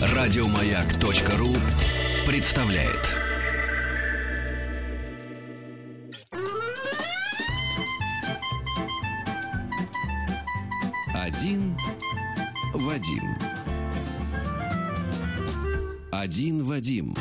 Радиомаяк.ру 0.00 1.54
представляет. 2.26 3.00
Один 11.14 11.76
Вадим. 12.74 13.36
Один 16.12 16.64
Вадим. 16.64 17.14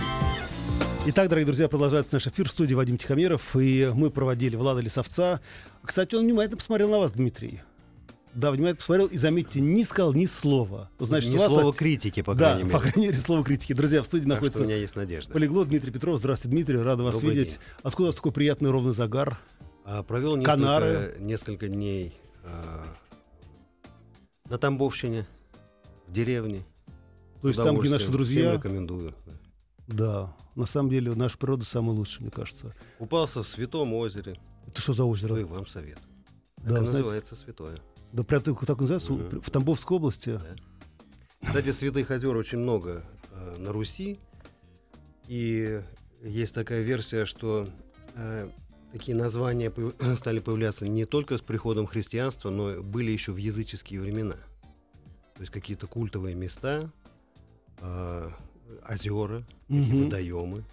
Итак, 1.06 1.30
дорогие 1.30 1.46
друзья, 1.46 1.70
продолжается 1.70 2.16
наш 2.16 2.28
эфир 2.28 2.50
в 2.50 2.52
студии 2.52 2.74
Вадим 2.74 2.98
Тихомиров, 2.98 3.56
и 3.56 3.90
мы 3.96 4.10
проводили 4.10 4.56
Влада 4.58 4.82
Лисовца. 4.82 5.40
Кстати, 5.84 6.16
он 6.16 6.26
внимательно 6.26 6.58
посмотрел 6.58 6.90
на 6.90 7.00
вас, 7.00 7.14
Дмитрий. 7.14 7.62
Да, 8.38 8.52
внимательно 8.52 8.78
посмотрел 8.78 9.08
и, 9.08 9.18
заметьте, 9.18 9.60
не 9.60 9.84
сказал 9.84 10.14
ни 10.14 10.28
слова. 10.28 10.92
Значит, 11.00 11.34
ни 11.34 11.38
слова 11.38 11.70
ост... 11.70 11.80
критики, 11.80 12.22
по 12.22 12.36
крайней 12.36 12.60
да, 12.60 12.68
мере. 12.68 12.72
по 12.72 12.80
крайней 12.80 13.08
мере, 13.08 13.18
слова 13.18 13.44
критики. 13.44 13.74
Друзья, 13.74 14.04
в 14.04 14.06
студии 14.06 14.26
так 14.26 14.34
находится... 14.36 14.62
у 14.62 14.66
меня 14.66 14.76
есть 14.76 14.96
надежда. 14.96 15.34
Полиглот 15.34 15.70
Дмитрий 15.70 15.90
Петров. 15.90 16.20
Здравствуйте, 16.20 16.56
Дмитрий, 16.56 16.78
рада 16.78 17.02
вас 17.02 17.16
Добрый 17.16 17.34
видеть. 17.34 17.54
День. 17.54 17.60
Откуда 17.82 18.04
у 18.04 18.06
вас 18.10 18.16
такой 18.16 18.32
приятный 18.32 18.70
ровный 18.70 18.94
загар? 18.94 19.40
А, 19.86 20.04
провел 20.04 20.36
несколько, 20.36 20.52
Канары. 20.52 21.16
несколько 21.20 21.68
дней 21.68 22.14
а, 22.44 22.86
на 24.48 24.60
Тамбовщине, 24.60 25.26
в 26.08 26.12
деревне. 26.12 26.64
То 27.42 27.48
есть 27.48 27.60
там, 27.60 27.76
где 27.80 27.90
наши 27.90 28.04
Всем 28.04 28.14
друзья... 28.14 28.54
рекомендую. 28.54 29.16
Да, 29.88 30.32
на 30.54 30.68
самом 30.68 30.92
деле 30.92 31.16
наша 31.16 31.40
природа 31.40 31.66
самая 31.66 31.96
лучшая, 31.96 32.22
мне 32.22 32.30
кажется. 32.30 32.76
Купался 33.00 33.42
в 33.42 33.48
Святом 33.48 33.96
озере. 33.96 34.38
Это 34.68 34.80
что 34.80 34.94
за 34.94 35.06
озеро? 35.06 35.34
Ну 35.34 35.38
и 35.40 35.44
вам 35.44 35.66
совет. 35.66 35.98
Да, 36.58 36.76
Так 36.76 36.84
и 36.84 36.86
знаете- 36.86 36.92
называется 36.92 37.36
Святое. 37.36 37.78
Да, 38.14 38.24
прям 38.24 38.42
так, 38.42 38.66
так 38.66 38.80
называется, 38.80 39.14
Мгм. 39.14 39.42
в 39.42 39.50
Тамбовской 39.50 39.98
области. 39.98 40.30
Да. 40.38 40.56
Кстати, 41.48 41.72
святых 41.72 42.10
озер 42.12 42.36
очень 42.36 42.58
много 42.60 43.04
э, 43.32 43.58
на 43.60 43.72
Руси. 43.72 44.20
И 45.28 45.82
есть 46.24 46.54
такая 46.56 46.82
версия, 46.84 47.26
что 47.26 47.68
э, 48.16 48.50
такие 48.92 49.16
названия 49.16 49.72
стали 50.16 50.40
появляться 50.40 50.88
не 50.88 51.06
только 51.06 51.38
с 51.38 51.42
приходом 51.42 51.86
христианства, 51.86 52.50
но 52.50 52.82
были 52.82 53.12
еще 53.12 53.34
в 53.34 53.38
языческие 53.38 54.02
времена. 54.02 54.36
То 55.36 55.42
есть 55.42 55.52
какие-то 55.52 55.86
культовые 55.88 56.36
места, 56.36 56.90
э, 57.82 58.30
озера, 58.90 59.44
Мгм. 59.68 60.04
водоемы, 60.06 60.64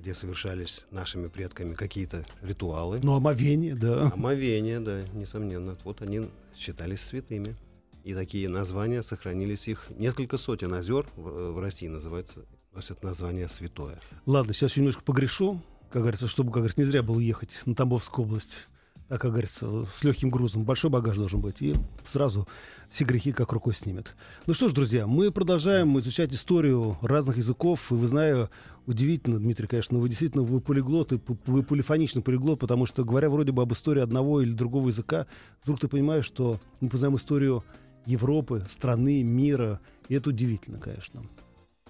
где 0.00 0.14
совершались 0.14 0.84
нашими 0.90 1.28
предками 1.28 1.74
какие-то 1.74 2.26
ритуалы. 2.42 3.00
Ну, 3.02 3.14
омовение, 3.14 3.74
да. 3.76 4.10
Омовения, 4.12 4.80
да, 4.80 5.02
несомненно. 5.14 5.76
Вот 5.84 6.02
они 6.02 6.28
считались 6.56 7.00
святыми. 7.00 7.56
И 8.04 8.14
такие 8.14 8.48
названия 8.48 9.02
сохранились 9.02 9.68
их. 9.68 9.86
Несколько 9.90 10.38
сотен 10.38 10.74
озер 10.74 11.06
в, 11.16 11.52
в 11.52 11.58
России 11.60 11.86
называются, 11.86 12.44
носят 12.72 13.02
название 13.02 13.48
святое. 13.48 14.00
Ладно, 14.26 14.52
сейчас 14.52 14.72
еще 14.72 14.80
немножко 14.80 15.02
погрешу, 15.02 15.62
как 15.90 16.02
говорится, 16.02 16.26
чтобы, 16.26 16.50
как 16.50 16.62
говорится, 16.62 16.80
не 16.80 16.86
зря 16.86 17.02
было 17.02 17.20
ехать 17.20 17.62
на 17.64 17.74
Тамбовскую 17.74 18.26
область. 18.26 18.66
Так, 19.08 19.20
как 19.20 19.32
говорится, 19.32 19.84
с 19.84 20.04
легким 20.04 20.30
грузом. 20.30 20.64
Большой 20.64 20.90
багаж 20.90 21.16
должен 21.16 21.40
быть. 21.40 21.60
И 21.60 21.74
сразу 22.10 22.48
все 22.90 23.04
грехи 23.04 23.32
как 23.32 23.52
рукой 23.52 23.74
снимет. 23.74 24.14
Ну 24.46 24.54
что 24.54 24.68
ж, 24.68 24.72
друзья, 24.72 25.06
мы 25.06 25.30
продолжаем 25.30 25.98
изучать 25.98 26.32
историю 26.32 26.96
разных 27.02 27.36
языков. 27.36 27.90
И 27.90 27.94
вы 27.94 28.06
знаю, 28.06 28.48
удивительно, 28.86 29.38
Дмитрий, 29.38 29.66
конечно, 29.66 29.98
вы 29.98 30.08
действительно 30.08 30.42
вы 30.42 30.60
полиглот, 30.60 31.12
и 31.12 31.20
вы 31.46 31.62
полифоничный 31.62 32.22
полиглот, 32.22 32.58
потому 32.58 32.86
что, 32.86 33.04
говоря 33.04 33.28
вроде 33.28 33.52
бы 33.52 33.62
об 33.62 33.72
истории 33.72 34.02
одного 34.02 34.40
или 34.40 34.52
другого 34.52 34.88
языка, 34.88 35.26
вдруг 35.62 35.80
ты 35.80 35.88
понимаешь, 35.88 36.24
что 36.24 36.60
мы 36.80 36.88
познаем 36.88 37.16
историю 37.16 37.64
Европы, 38.06 38.66
страны, 38.68 39.22
мира. 39.22 39.80
И 40.08 40.14
это 40.14 40.30
удивительно, 40.30 40.78
конечно. 40.78 41.22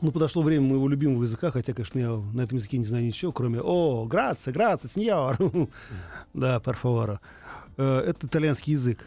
Ну, 0.02 0.10
подошло 0.10 0.42
время 0.42 0.66
моего 0.66 0.88
любимого 0.88 1.22
языка, 1.22 1.52
хотя, 1.52 1.72
конечно, 1.72 1.98
я 1.98 2.10
на 2.34 2.40
этом 2.42 2.58
языке 2.58 2.76
не 2.76 2.84
знаю 2.84 3.04
ничего, 3.06 3.30
кроме 3.30 3.60
«О, 3.60 4.04
грация, 4.04 4.52
грация, 4.52 4.88
сеньор!» 4.88 5.38
Да, 6.34 6.58
перфовара. 6.58 7.20
Это 7.76 8.26
итальянский 8.26 8.72
язык. 8.72 9.06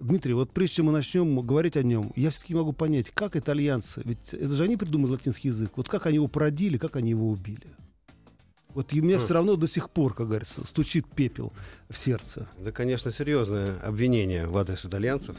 Дмитрий, 0.00 0.34
вот 0.34 0.50
прежде 0.50 0.76
чем 0.76 0.86
мы 0.86 0.92
начнем 0.92 1.40
говорить 1.40 1.78
о 1.78 1.82
нем, 1.82 2.12
я 2.14 2.30
все-таки 2.30 2.54
могу 2.54 2.74
понять, 2.74 3.10
как 3.14 3.36
итальянцы, 3.36 4.02
ведь 4.04 4.34
это 4.34 4.52
же 4.52 4.64
они 4.64 4.76
придумали 4.76 5.12
латинский 5.12 5.48
язык, 5.48 5.70
вот 5.76 5.88
как 5.88 6.04
они 6.04 6.16
его 6.16 6.28
породили, 6.28 6.76
как 6.76 6.96
они 6.96 7.10
его 7.10 7.30
убили. 7.30 7.74
Вот 8.74 8.92
и 8.92 9.00
у 9.00 9.04
меня 9.04 9.16
Хм. 9.16 9.20
все 9.20 9.34
равно 9.34 9.56
до 9.56 9.66
сих 9.66 9.88
пор, 9.88 10.12
как 10.12 10.26
говорится, 10.26 10.66
стучит 10.66 11.06
пепел 11.06 11.54
в 11.88 11.96
сердце. 11.96 12.48
Это, 12.60 12.70
конечно, 12.72 13.10
серьезное 13.10 13.78
обвинение 13.80 14.46
в 14.46 14.58
адрес 14.58 14.84
итальянцев. 14.84 15.36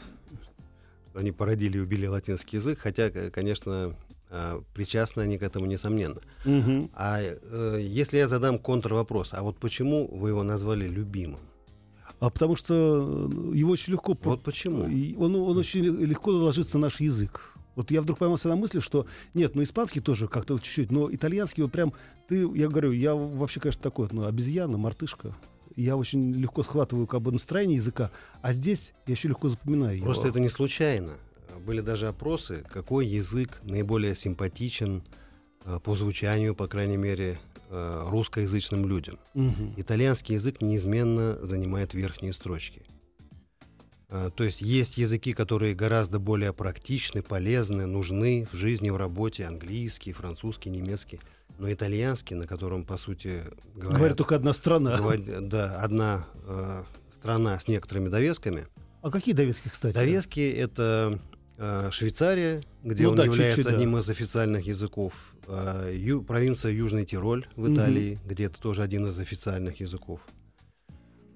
Они 1.14 1.30
породили 1.30 1.76
и 1.76 1.80
убили 1.80 2.06
латинский 2.06 2.58
язык, 2.58 2.80
хотя, 2.80 3.10
конечно, 3.10 3.94
а, 4.30 4.62
причастны 4.74 5.22
они 5.22 5.38
к 5.38 5.42
этому, 5.42 5.66
несомненно. 5.66 6.20
Мгм. 6.44 6.90
А 6.94 7.20
э, 7.20 7.78
если 7.80 8.18
я 8.18 8.28
задам 8.28 8.58
контрвопрос, 8.58 9.30
а 9.32 9.42
вот 9.42 9.58
почему 9.58 10.08
вы 10.08 10.30
его 10.30 10.42
назвали 10.42 10.86
любимым? 10.86 11.40
А 12.18 12.30
потому 12.30 12.56
что 12.56 12.74
э, 12.74 13.56
его 13.56 13.72
очень 13.72 13.92
легко... 13.92 14.16
Вот 14.22 14.42
почему? 14.42 14.84
Он, 15.18 15.36
он 15.36 15.56
очень 15.58 15.80
ле- 15.80 16.06
легко 16.06 16.30
ложится 16.30 16.78
на 16.78 16.86
наш 16.86 17.00
язык. 17.00 17.52
Вот 17.76 17.90
я 17.90 18.00
вдруг 18.00 18.18
поймался 18.18 18.48
на 18.48 18.56
мысли, 18.56 18.80
что 18.80 19.06
нет, 19.34 19.54
ну 19.54 19.62
испанский 19.62 20.00
тоже 20.00 20.28
как-то 20.28 20.58
чуть-чуть, 20.58 20.90
но 20.90 21.12
итальянский 21.12 21.62
вот 21.62 21.72
прям 21.72 21.92
ты, 22.26 22.48
я 22.54 22.68
говорю, 22.68 22.90
я 22.92 23.14
вообще, 23.14 23.60
конечно, 23.60 23.82
такой, 23.82 24.08
ну 24.10 24.24
обезьяна, 24.24 24.78
мартышка. 24.78 25.36
Я 25.76 25.98
очень 25.98 26.32
легко 26.32 26.62
схватываю 26.62 27.06
как 27.06 27.20
бы 27.20 27.32
настроение 27.32 27.76
языка, 27.76 28.10
а 28.40 28.54
здесь 28.54 28.94
я 29.06 29.12
еще 29.12 29.28
легко 29.28 29.50
запоминаю 29.50 29.96
его. 29.96 30.06
Просто 30.06 30.28
это 30.28 30.40
не 30.40 30.48
случайно. 30.48 31.12
Были 31.64 31.80
даже 31.80 32.08
опросы, 32.08 32.64
какой 32.72 33.06
язык 33.06 33.60
наиболее 33.64 34.14
симпатичен 34.14 35.02
э, 35.64 35.78
по 35.82 35.94
звучанию, 35.96 36.54
по 36.54 36.66
крайней 36.68 36.96
мере, 36.96 37.38
э, 37.70 38.04
русскоязычным 38.08 38.86
людям. 38.88 39.18
Мгм. 39.34 39.74
Итальянский 39.76 40.34
язык 40.34 40.60
неизменно 40.62 41.38
занимает 41.44 41.94
верхние 41.94 42.32
строчки. 42.32 42.82
А, 44.08 44.30
То 44.30 44.44
есть 44.44 44.60
есть 44.60 44.98
языки, 44.98 45.32
которые 45.32 45.74
гораздо 45.74 46.18
более 46.18 46.52
практичны, 46.52 47.22
полезны, 47.22 47.86
нужны 47.86 48.46
в 48.52 48.56
жизни, 48.56 48.90
в 48.90 48.96
работе. 48.96 49.44
Английский, 49.44 50.12
французский, 50.12 50.70
немецкий. 50.70 51.18
Но 51.58 51.72
итальянский, 51.72 52.36
на 52.36 52.46
котором, 52.46 52.84
по 52.84 52.98
сути, 52.98 53.42
говорят, 53.74 53.96
Говорит 53.98 54.16
только 54.16 54.36
одна 54.36 54.52
страна. 54.52 54.96
говорят- 54.96 55.48
да, 55.48 55.76
одна 55.80 56.26
э, 56.46 56.84
страна 57.16 57.58
с 57.58 57.66
некоторыми 57.66 58.08
довесками. 58.08 58.66
А 59.02 59.10
какие 59.10 59.34
довески, 59.34 59.68
кстати? 59.68 59.94
Довески— 59.94 60.40
это 60.56 61.18
э, 61.20 61.35
Швейцария, 61.90 62.60
где 62.84 63.04
Ну 63.04 63.10
он 63.10 63.16
да, 63.16 63.24
является 63.24 63.56
чуть-чуть, 63.56 63.72
да. 63.72 63.76
одним 63.78 63.96
из 63.96 64.08
официальных 64.10 64.66
языков. 64.66 65.32
э, 65.48 65.92
ю- 65.94 66.22
провинция 66.22 66.72
Южный 66.72 67.06
Тироль 67.06 67.46
в. 67.56 67.72
Италии, 67.72 68.18
где 68.26 68.44
это 68.44 68.60
тоже 68.60 68.82
один 68.82 69.06
из 69.06 69.18
официальных 69.18 69.80
языков. 69.80 70.20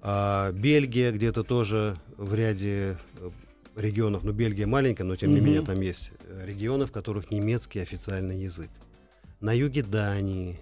А, 0.01 0.51
Бельгия, 0.51 1.11
где 1.11 1.27
это 1.27 1.43
тоже 1.43 1.97
в 2.17 2.33
ряде 2.33 2.97
э, 3.19 3.29
регионов, 3.75 4.23
ну 4.23 4.31
Бельгия 4.33 4.65
маленькая, 4.65 5.03
но 5.03 5.15
тем 5.15 5.29
не 5.31 5.37
Мгм. 5.37 5.45
менее 5.45 5.61
там 5.61 5.79
есть 5.79 6.11
э, 6.27 6.43
регионы, 6.45 6.85
в 6.87 6.91
которых 6.91 7.31
немецкий 7.31 7.79
официальный 7.79 8.39
язык. 8.41 8.69
На 9.39 9.53
юге 9.53 9.81
Дании. 9.83 10.59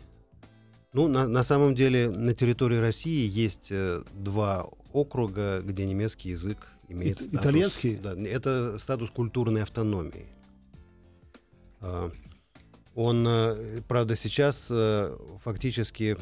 Ну, 0.94 1.08
на, 1.08 1.28
на 1.28 1.44
самом 1.44 1.76
деле 1.76 2.10
на 2.10 2.34
территории 2.34 2.78
России 2.78 3.28
есть 3.30 3.68
э, 3.72 4.02
два 4.14 4.68
округа, 4.94 5.62
где 5.62 5.86
немецкий 5.86 6.30
язык 6.30 6.58
имеет 6.90 7.22
Ит- 7.22 7.28
статус... 7.28 7.42
итальянский? 7.42 7.96
Да, 7.96 8.14
это 8.16 8.78
статус 8.80 9.10
культурной 9.12 9.64
автономии. 9.64 10.26
А, 11.82 12.12
Он, 12.96 13.26
э, 13.28 13.82
правда, 13.88 14.16
сейчас 14.16 14.68
э, 14.70 15.16
фактически 15.44 16.18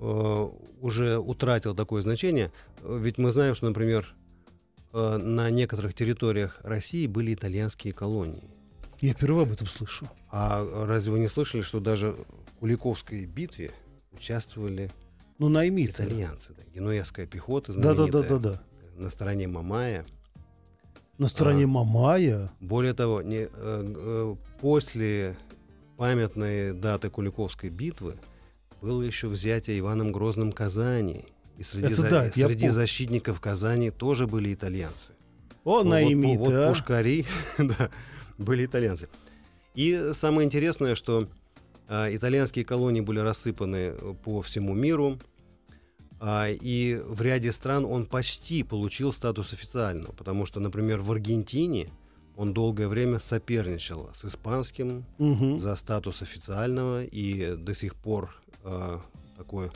э, 0.00 0.48
уже 0.80 1.18
утратил 1.18 1.74
такое 1.74 2.02
значение. 2.02 2.50
Ведь 2.82 3.18
мы 3.18 3.30
знаем, 3.32 3.54
что, 3.54 3.66
например, 3.66 4.14
на 4.92 5.50
некоторых 5.50 5.92
территориях 5.94 6.60
России 6.62 7.06
были 7.08 7.34
итальянские 7.34 7.92
колонии. 7.92 8.44
Я 9.00 9.12
впервые 9.12 9.42
об 9.44 9.52
этом 9.52 9.66
слышу. 9.66 10.08
А 10.30 10.64
разве 10.86 11.10
вы 11.12 11.18
не 11.18 11.26
слышали, 11.28 11.62
что 11.62 11.80
даже 11.80 12.12
в 12.12 12.60
Куликовской 12.60 13.26
битве 13.26 13.72
участвовали 14.12 14.90
Ну, 15.38 15.48
наймиты. 15.48 15.90
итальянцы? 16.04 16.52
Да, 16.56 16.62
генуэзская 16.72 17.26
пехота 17.26 17.72
знаменитая 17.72 18.22
да, 18.22 18.22
да, 18.22 18.38
да. 18.38 18.62
На 18.96 19.10
стороне 19.10 19.48
Мамая. 19.48 20.04
На 21.18 21.28
стороне 21.28 21.64
А. 21.64 21.68
Мамая. 21.68 22.50
Более 22.60 22.94
того, 22.94 23.22
не, 23.22 23.42
э, 23.42 23.48
э, 23.52 24.36
после 24.60 25.36
памятной 25.96 26.72
даты 26.72 27.08
Куликовской 27.10 27.70
битвы 27.70 28.16
было 28.82 29.02
еще 29.02 29.28
взятие 29.28 29.78
Иваном 29.78 30.12
Грозным 30.12 30.52
Казани. 30.52 31.24
И 31.56 31.62
среди, 31.62 31.86
Это 31.92 31.94
за- 32.02 32.10
да, 32.10 32.32
среди 32.32 32.68
защитников 32.68 33.40
Казани 33.40 33.90
тоже 33.90 34.26
были 34.26 34.52
итальянцы. 34.52 35.12
О, 35.62 35.78
Вот- 35.78 35.86
наймиты, 35.86 36.38
вот, 36.38 36.48
вот 36.48 36.54
а. 36.54 36.68
пушкари 36.68 37.24
да, 37.58 37.90
были 38.38 38.66
итальянцы. 38.66 39.08
И 39.74 40.10
самое 40.12 40.46
интересное, 40.46 40.94
что 40.94 41.28
а, 41.88 42.08
итальянские 42.14 42.64
колонии 42.64 43.00
были 43.02 43.20
рассыпаны 43.20 43.76
э, 43.96 44.14
по 44.24 44.42
всему 44.42 44.74
миру. 44.74 45.18
А, 46.26 46.48
и 46.48 46.94
в 47.06 47.20
ряде 47.20 47.52
стран 47.52 47.84
он 47.84 48.06
почти 48.06 48.62
получил 48.62 49.12
статус 49.12 49.52
официального, 49.52 50.12
потому 50.12 50.46
что, 50.46 50.58
например, 50.58 51.00
в 51.00 51.12
Аргентине 51.12 51.88
он 52.34 52.54
долгое 52.54 52.88
время 52.88 53.18
соперничал 53.20 54.08
с 54.14 54.24
испанским 54.24 55.04
Мгм. 55.18 55.58
за 55.58 55.76
статус 55.76 56.22
официального, 56.22 57.04
и 57.04 57.54
до 57.56 57.74
сих 57.74 57.94
пор 57.94 58.34
э, 58.64 58.98
такое 59.36 59.70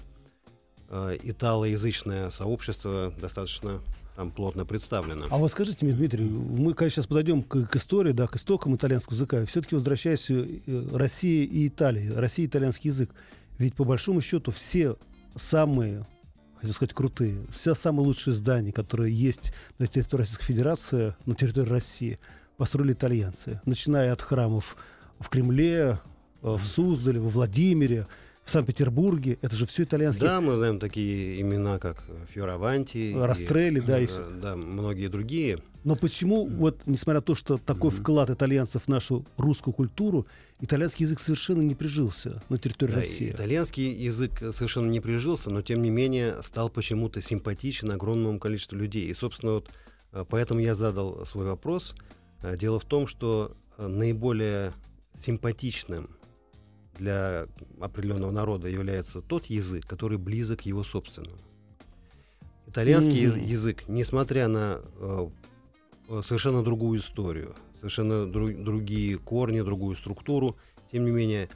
э, 0.89 1.19
италоязычное 1.23 2.31
сообщество 2.31 3.13
достаточно 3.21 3.83
там 4.17 4.31
плотно 4.31 4.65
представлено. 4.65 5.27
А 5.31 5.37
вот 5.37 5.51
скажите 5.51 5.85
мне, 5.85 5.95
Дмитрий, 5.95 6.25
мы, 6.25 6.73
конечно, 6.73 7.03
сейчас 7.03 7.07
подойдем 7.09 7.43
к, 7.43 7.67
к 7.67 7.77
истории, 7.77 8.13
да, 8.13 8.27
к 8.27 8.37
истокам 8.37 8.75
итальянского 8.75 9.15
языка. 9.15 9.45
Все-таки 9.45 9.75
возвращаясь 9.75 10.31
э, 10.31 10.61
Россия 10.95 11.45
и 11.45 11.69
Италия, 11.69 12.19
Россия 12.19 12.47
и 12.47 12.49
итальянский 12.49 12.89
язык. 12.89 13.11
Ведь 13.59 13.75
по 13.75 13.85
большому 13.85 14.23
счету 14.23 14.51
все 14.51 14.97
самые, 15.37 16.07
хотел 16.59 16.75
сказать, 16.75 16.95
крутые, 16.95 17.39
все 17.51 17.75
самые 17.75 18.07
лучшие 18.07 18.35
здания, 18.35 18.73
которые 18.73 19.15
есть 19.15 19.53
на 19.79 19.87
территории 19.87 20.23
Российской 20.23 20.45
Федерации, 20.45 21.15
на 21.27 21.35
территории 21.35 21.69
России, 21.69 22.19
построили 22.57 22.93
итальянцы. 22.93 23.61
Начиная 23.65 24.13
от 24.13 24.21
храмов 24.21 24.77
в 25.21 25.29
Кремле, 25.29 25.99
э, 26.43 26.49
в 26.49 26.63
Суздале, 26.63 27.21
во 27.21 27.29
Владимире, 27.29 28.07
в 28.45 28.51
Санкт-Петербурге. 28.51 29.39
Это 29.43 29.55
же 29.55 29.67
все 29.67 29.83
итальянские 29.83 30.29
Да, 30.29 30.41
мы 30.41 30.57
знаем 30.57 30.79
такие 30.79 31.41
имена, 31.41 31.79
как 31.79 32.03
Фьораванти, 32.33 33.13
и, 33.13 33.15
Растрелли, 33.15 33.81
да, 33.81 33.99
и 34.01 34.05
э, 34.05 34.07
всё. 34.07 34.27
да, 34.43 34.57
многие 34.57 35.09
другие. 35.09 35.59
Но 35.85 35.97
почему, 35.97 36.47
вот, 36.47 36.81
несмотря 36.87 37.21
на 37.21 37.23
то, 37.23 37.35
что 37.35 37.59
такой 37.59 37.91
вклад 37.91 38.31
итальянцев 38.31 38.85
в 38.85 38.89
нашу 38.89 39.25
русскую 39.37 39.75
культуру, 39.75 40.27
итальянский 40.61 41.05
язык 41.05 41.21
совершенно 41.21 41.63
не 41.63 41.75
прижился 41.75 42.43
на 42.49 42.59
территории 42.59 42.93
Да, 42.93 42.97
России? 42.99 43.31
итальянский 43.31 43.91
язык 43.93 44.39
совершенно 44.55 44.91
не 44.91 45.01
прижился, 45.01 45.51
но 45.51 45.63
тем 45.63 45.83
не 45.83 45.91
менее 45.91 46.43
стал 46.43 46.69
почему-то 46.71 47.21
симпатичен 47.21 47.91
огромному 47.91 48.39
количеству 48.39 48.77
людей. 48.77 49.07
И, 49.07 49.15
собственно, 49.15 49.53
вот 49.53 49.71
э, 50.13 50.25
поэтому 50.29 50.61
я 50.61 50.75
задал 50.75 51.25
свой 51.27 51.47
вопрос. 51.47 51.95
Э, 52.43 52.57
Дело 52.57 52.81
в 52.81 52.85
том, 52.85 53.07
что 53.07 53.57
э, 53.77 53.87
наиболее 53.87 54.73
симпатичным 55.21 56.11
для 56.99 57.47
определенного 57.81 58.31
народа 58.33 58.69
является 58.69 59.21
тот 59.21 59.47
язык, 59.47 59.87
который 59.87 60.19
близок 60.19 60.63
его 60.67 60.83
собственному. 60.83 61.39
Итальянский 62.67 63.23
яз- 63.23 63.37
язык, 63.37 63.85
несмотря 63.89 64.49
на 64.49 64.81
э, 64.99 65.29
э, 66.09 66.23
совершенно 66.25 66.63
другую 66.65 67.01
историю, 67.01 67.55
совершенно 67.79 68.27
дру- 68.27 68.63
другие 68.63 69.19
корни, 69.19 69.61
другую 69.61 69.97
структуру, 69.97 70.57
тем 70.93 71.05
не 71.05 71.11
менее 71.11 71.49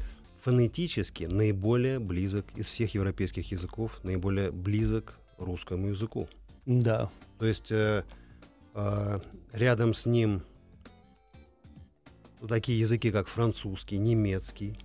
фонетически 0.43 1.25
наиболее 1.25 1.99
близок 1.99 2.47
из 2.57 2.67
всех 2.67 2.95
европейских 2.95 3.51
языков, 3.53 4.01
наиболее 4.03 4.51
близок 4.51 5.19
русскому 5.39 5.89
языку. 5.89 6.29
Да. 6.67 7.11
То 7.39 7.47
есть 7.47 7.71
э, 7.71 8.05
э, 8.75 9.19
рядом 9.53 9.95
с 9.95 10.07
ним 10.07 10.43
такие 12.49 12.79
языки, 12.79 13.11
как 13.11 13.29
французский, 13.29 13.99
немецкий, 13.99 14.77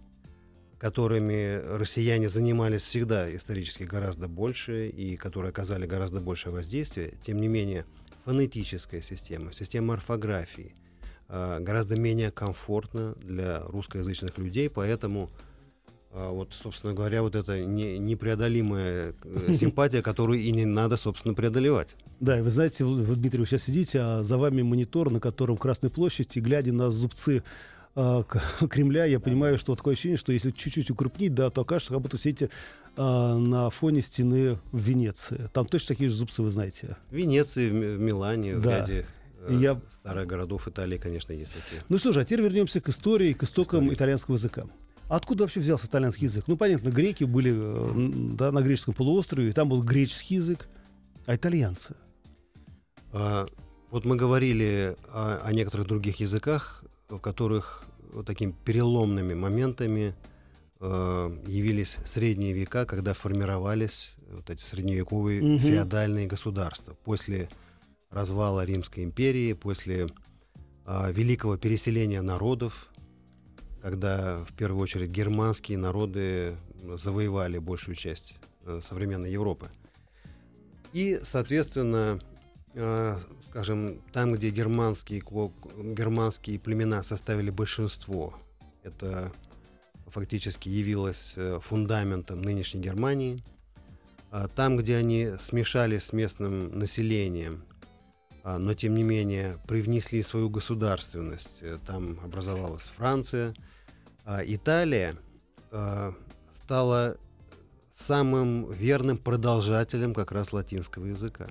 которыми 0.78 1.60
россияне 1.78 2.30
занимались 2.30 2.84
всегда 2.84 3.34
исторически 3.36 3.84
гораздо 3.84 4.28
больше 4.28 4.90
и 4.90 5.18
которые 5.18 5.50
оказали 5.50 5.88
гораздо 5.88 6.22
большее 6.22 6.54
воздействие, 6.54 7.16
тем 7.24 7.40
не 7.40 7.48
менее 7.48 7.86
фонетическая 8.26 9.02
система, 9.02 9.54
система 9.54 9.96
орфографии 9.96 10.76
гораздо 11.30 11.98
менее 11.98 12.32
комфортна 12.32 13.14
для 13.22 13.62
русскоязычных 13.64 14.38
людей, 14.38 14.70
поэтому 14.70 15.30
э, 16.14 16.30
вот, 16.30 16.54
собственно 16.54 16.94
говоря, 16.94 17.22
вот 17.22 17.36
эта 17.36 17.64
не- 17.66 17.98
непреодолимая 17.98 19.14
э, 19.24 19.54
симпатия, 19.60 20.02
которую 20.02 20.40
и 20.40 20.52
не 20.52 20.66
надо, 20.66 20.96
собственно, 20.98 21.34
преодолевать. 21.34 21.96
Да, 22.20 22.40
и 22.40 22.42
вы 22.42 22.50
знаете, 22.50 22.86
вы, 22.86 23.16
Дмитрий, 23.16 23.40
вы 23.42 23.46
сейчас 23.46 23.64
сидите, 23.64 24.00
а 24.02 24.24
за 24.24 24.38
вами 24.38 24.62
монитор, 24.62 25.10
на 25.10 25.20
котором 25.20 25.58
Красная 25.58 25.90
площадь, 25.92 26.38
и 26.38 26.42
глядя 26.42 26.72
на 26.74 26.92
зубцы 26.92 27.44
к- 27.94 28.42
Кремля, 28.70 29.06
я 29.06 29.20
понимаю, 29.20 29.58
что 29.58 29.76
такое 29.76 29.94
ощущение, 29.94 30.18
что 30.18 30.32
если 30.32 30.52
чуть-чуть 30.52 30.92
укрупнить, 30.92 31.34
да, 31.34 31.50
то 31.50 31.62
окажется, 31.62 31.94
как 31.94 32.02
будто 32.04 32.18
сидите 32.18 32.50
а, 32.96 33.36
на 33.38 33.70
фоне 33.72 34.02
стены 34.02 34.60
в 34.72 34.78
Венеции. 34.80 35.50
Там 35.52 35.66
точно 35.66 35.90
такие 35.90 36.10
же 36.10 36.16
зубцы, 36.16 36.42
вы 36.44 36.50
знаете. 36.52 36.96
В 37.12 37.16
Венеции, 37.16 37.70
в 37.70 37.98
в 37.98 38.00
Милане, 38.00 38.56
в 38.56 38.62
Да. 38.62 38.80
ряде 38.80 39.00
э, 39.00 39.02
И 39.02 39.06
я- 39.54 39.80
старых 40.02 40.28
городов 40.28 40.68
Италии, 40.68 40.98
конечно, 40.98 41.34
есть 41.34 41.54
такие. 41.54 41.82
Ну 41.90 41.98
что 41.98 42.12
же, 42.14 42.22
а 42.22 42.26
теперь 42.26 42.42
вернемся 42.42 42.82
к 42.82 42.90
истории, 42.90 43.34
к 43.34 43.44
истокам 43.44 43.80
Истории. 43.82 43.96
итальянского 43.96 44.36
языка. 44.36 44.64
Откуда 45.10 45.44
вообще 45.46 45.60
взялся 45.62 45.88
итальянский 45.88 46.26
язык? 46.28 46.44
Ну, 46.48 46.58
понятно, 46.58 46.90
греки 46.90 47.24
были 47.24 47.54
э, 47.56 48.34
да, 48.36 48.52
на 48.52 48.62
греческом 48.62 48.94
полуострове, 48.94 49.50
и 49.50 49.52
там 49.54 49.70
был 49.70 49.82
греческий 49.82 50.36
язык, 50.36 50.68
а 51.26 51.36
итальянцы. 51.36 51.96
А, 53.14 53.48
Вот 53.90 54.04
мы 54.06 54.18
говорили 54.18 54.96
о, 55.14 55.40
о 55.44 55.54
некоторых 55.54 55.88
других 55.88 56.20
языках, 56.20 56.84
в 57.08 57.20
которых 57.20 57.84
вот 58.12 58.26
такими 58.26 58.54
переломными 58.66 59.34
моментами 59.34 60.14
э, 60.80 61.30
явились 61.48 61.98
средние 62.06 62.52
века, 62.54 62.86
когда 62.86 63.14
формировались 63.14 64.14
вот 64.30 64.50
эти 64.50 64.62
средневековые 64.62 65.42
Мгм. 65.42 65.60
феодальные 65.60 66.28
государства. 66.28 66.96
После 67.06 67.48
развала 68.10 68.66
Римской 68.66 69.04
империи, 69.04 69.54
после 69.54 70.08
а, 70.86 71.12
великого 71.12 71.58
переселения 71.58 72.22
народов, 72.22 72.88
когда 73.82 74.44
в 74.46 74.54
первую 74.54 74.82
очередь 74.82 75.12
германские 75.12 75.78
народы 75.78 76.56
завоевали 76.96 77.58
большую 77.58 77.96
часть 77.96 78.36
э, 78.66 78.80
современной 78.82 79.32
Европы. 79.32 79.70
И, 80.94 81.20
соответственно, 81.24 82.20
э, 82.74 83.18
скажем, 83.50 84.02
там, 84.14 84.34
где 84.34 84.50
германские, 84.50 85.22
германские 85.22 86.60
племена 86.60 87.04
составили 87.04 87.50
большинство, 87.50 88.34
это 88.84 89.32
фактически 90.08 90.70
явилось 90.70 91.34
э, 91.36 91.60
фундаментом 91.62 92.42
нынешней 92.42 92.82
Германии. 92.82 93.42
А 94.32 94.48
Там, 94.48 94.78
где 94.78 94.96
они 94.96 95.32
смешались 95.40 96.06
с 96.06 96.14
местным 96.14 96.78
населением, 96.78 97.64
а, 97.64 97.67
но 98.58 98.74
тем 98.74 98.96
не 98.96 99.04
менее 99.04 99.60
привнесли 99.68 100.22
свою 100.22 100.50
государственность, 100.50 101.58
э, 101.62 101.78
там 101.86 102.20
образовалась 102.24 102.84
Франция, 102.84 103.54
а 104.24 104.42
Италия 104.46 105.16
э, 105.72 106.14
стала 106.54 107.18
самым 107.94 108.72
верным 108.72 109.18
продолжателем 109.18 110.14
как 110.14 110.32
раз 110.32 110.54
латинского 110.54 111.08
языка. 111.08 111.48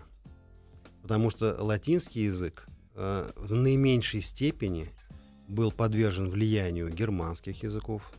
Потому 1.02 1.30
что 1.30 1.56
латинский 1.58 2.24
язык 2.24 2.66
в 2.94 3.52
наименьшей 3.52 4.22
степени 4.22 4.88
был 5.48 5.70
подвержен 5.70 6.30
влиянию 6.30 6.88
германских 6.88 7.62
языков, 7.62 8.10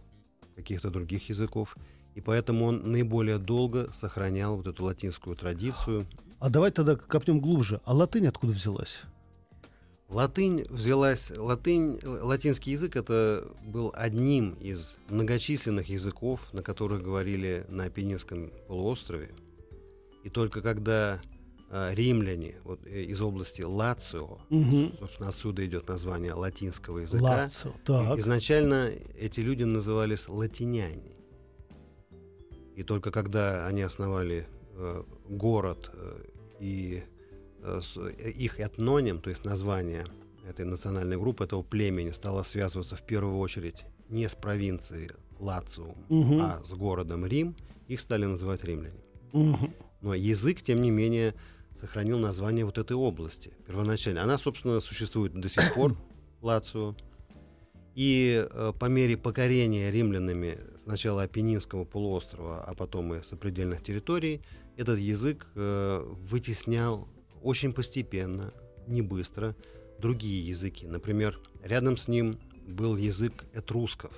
каких-то 0.55 0.89
других 0.89 1.29
языков, 1.29 1.75
и 2.15 2.21
поэтому 2.21 2.65
он 2.65 2.91
наиболее 2.91 3.37
долго 3.37 3.91
сохранял 3.93 4.57
вот 4.57 4.67
эту 4.67 4.83
латинскую 4.83 5.35
традицию. 5.35 6.07
А 6.39 6.49
давайте 6.49 6.75
тогда 6.75 6.95
копнем 6.95 7.39
глубже. 7.39 7.81
А 7.85 7.93
латынь 7.93 8.27
откуда 8.27 8.53
взялась? 8.53 9.01
Латынь 10.09 10.65
взялась, 10.69 11.31
латынь, 11.35 11.99
латинский 12.03 12.71
язык 12.71 12.95
это 12.95 13.45
был 13.65 13.91
одним 13.93 14.53
из 14.53 14.95
многочисленных 15.09 15.89
языков, 15.89 16.53
на 16.53 16.63
которых 16.63 17.03
говорили 17.03 17.65
на 17.67 17.85
Апеннинском 17.85 18.51
полуострове. 18.67 19.31
И 20.23 20.29
только 20.29 20.61
когда 20.61 21.19
а, 21.69 21.93
римляне 21.93 22.55
вот, 22.63 22.79
э, 22.85 23.03
из 23.03 23.19
области 23.19 23.61
Лацио, 23.61 24.39
Мгм. 24.49 24.95
собственно, 24.97 25.27
отсюда 25.29 25.65
идет 25.65 25.89
название 25.89 26.33
латинского 26.33 26.99
языка, 26.99 27.23
Лацио. 27.23 27.73
Так. 27.83 28.17
изначально 28.19 28.89
эти 29.19 29.41
люди 29.41 29.63
назывались 29.63 30.29
латиняне. 30.29 31.11
И 32.77 32.83
только 32.83 33.11
когда 33.11 33.67
они 33.67 33.81
основали 33.81 34.47
э, 34.75 35.03
город 35.29 35.91
э, 35.93 36.21
и 36.59 37.03
э, 37.61 37.81
э, 38.19 38.29
их 38.31 38.59
этноним, 38.59 39.19
то 39.21 39.29
есть 39.29 39.45
название 39.45 40.05
этой 40.47 40.65
национальной 40.65 41.17
группы, 41.17 41.43
этого 41.43 41.61
племени, 41.63 42.11
стало 42.11 42.43
связываться 42.43 42.95
в 42.95 43.01
первую 43.05 43.37
очередь 43.37 43.83
не 44.09 44.27
с 44.29 44.35
провинцией 44.35 45.09
Лациум, 45.39 45.95
Мгм. 46.09 46.41
а 46.41 46.61
с 46.63 46.71
городом 46.71 47.25
Рим, 47.25 47.55
их 47.87 47.99
стали 47.99 48.25
называть 48.25 48.63
римляне. 48.63 48.99
Мгм. 49.33 49.73
Но 50.01 50.13
язык, 50.13 50.61
тем 50.61 50.81
не 50.81 50.89
менее, 50.91 51.35
сохранил 51.79 52.17
название 52.19 52.65
вот 52.65 52.77
этой 52.77 52.95
области 52.95 53.53
первоначально. 53.65 54.23
Она, 54.23 54.37
собственно, 54.37 54.79
существует 54.79 55.33
до 55.39 55.49
сих 55.49 55.73
пор, 55.73 55.95
Лацио. 56.41 56.95
И 57.97 58.47
э, 58.47 58.73
по 58.79 58.85
мере 58.85 59.17
покорения 59.17 59.89
римлянами 59.89 60.59
сначала 60.83 61.23
Апеннинского 61.23 61.83
полуострова, 61.83 62.63
а 62.63 62.75
потом 62.75 63.15
и 63.15 63.23
сопредельных 63.23 63.81
территорий, 63.81 64.41
этот 64.75 64.99
язык 64.99 65.47
э, 65.55 66.05
вытеснял 66.29 67.07
очень 67.41 67.73
постепенно, 67.73 68.53
не 68.85 69.01
быстро, 69.01 69.55
другие 69.97 70.47
языки. 70.47 70.85
Например, 70.85 71.39
рядом 71.63 71.97
с 71.97 72.07
ним 72.07 72.39
был 72.67 72.97
язык 72.97 73.45
этрусков. 73.51 74.13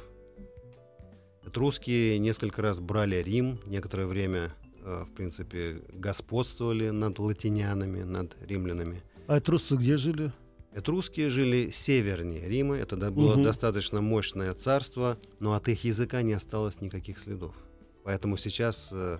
Этрусские 1.45 2.19
несколько 2.19 2.62
раз 2.62 2.81
брали 2.81 3.24
Рим, 3.24 3.62
некоторое 3.65 4.07
время, 4.07 4.53
э, 4.83 5.05
в 5.09 5.15
принципе, 5.15 5.81
господствовали 5.93 6.89
над 6.89 7.17
латинянами, 7.17 8.03
над 8.03 8.36
римлянами. 8.41 9.01
А 9.27 9.38
этрусы 9.39 9.77
где 9.77 9.95
жили? 9.95 10.33
Этрусские 10.72 11.30
жили 11.30 11.72
севернее 11.72 12.48
Рима, 12.48 12.76
это 12.78 12.96
было 13.12 13.34
Мгм. 13.34 13.44
достаточно 13.44 14.02
мощное 14.02 14.54
царство, 14.54 15.18
но 15.40 15.54
от 15.54 15.68
их 15.68 15.84
языка 15.84 16.22
не 16.22 16.34
осталось 16.34 16.80
никаких 16.80 17.18
следов. 17.18 17.56
Поэтому 18.04 18.38
сейчас 18.38 18.90
э, 18.92 19.18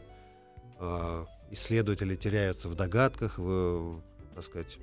э, 0.80 1.26
исследователи 1.52 2.16
теряются 2.16 2.70
в 2.70 2.76
догадках, 2.76 3.40
в, 3.40 4.00
так 4.36 4.46
сказать, 4.46 4.78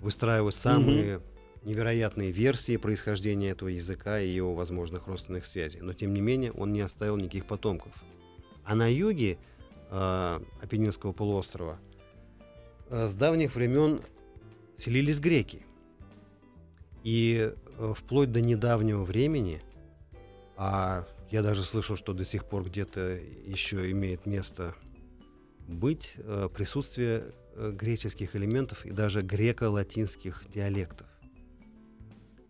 выстраивают 0.00 0.54
самые 0.56 1.20
невероятные 1.62 2.30
версии 2.30 2.76
происхождения 2.78 3.50
этого 3.50 3.68
языка 3.68 4.18
и 4.20 4.28
его 4.28 4.54
возможных 4.54 5.08
родственных 5.08 5.44
связей. 5.44 5.80
Но 5.82 5.92
тем 5.92 6.14
не 6.14 6.20
менее 6.22 6.52
он 6.52 6.72
не 6.72 6.80
оставил 6.80 7.16
никаких 7.18 7.44
потомков. 7.46 7.92
А 8.64 8.74
на 8.74 8.90
юге 8.90 9.38
э, 9.90 10.40
Апеннинского 10.62 11.12
полуострова 11.12 11.78
э, 12.88 13.08
с 13.08 13.14
давних 13.14 13.54
времен 13.54 14.00
селились 14.78 15.20
греки. 15.20 15.66
И 17.08 17.54
э, 17.78 17.94
вплоть 17.96 18.32
до 18.32 18.42
недавнего 18.42 19.02
времени, 19.02 19.62
а 20.58 21.06
я 21.30 21.42
даже 21.42 21.62
слышал, 21.62 21.96
что 21.96 22.12
до 22.12 22.22
сих 22.26 22.44
пор 22.44 22.64
где-то 22.64 23.18
еще 23.46 23.90
имеет 23.92 24.26
место 24.26 24.74
быть 25.66 26.16
э, 26.18 26.50
присутствие 26.54 27.32
э, 27.54 27.72
греческих 27.72 28.36
элементов 28.36 28.84
и 28.84 28.90
даже 28.90 29.22
греко-латинских 29.22 30.44
диалектов. 30.54 31.06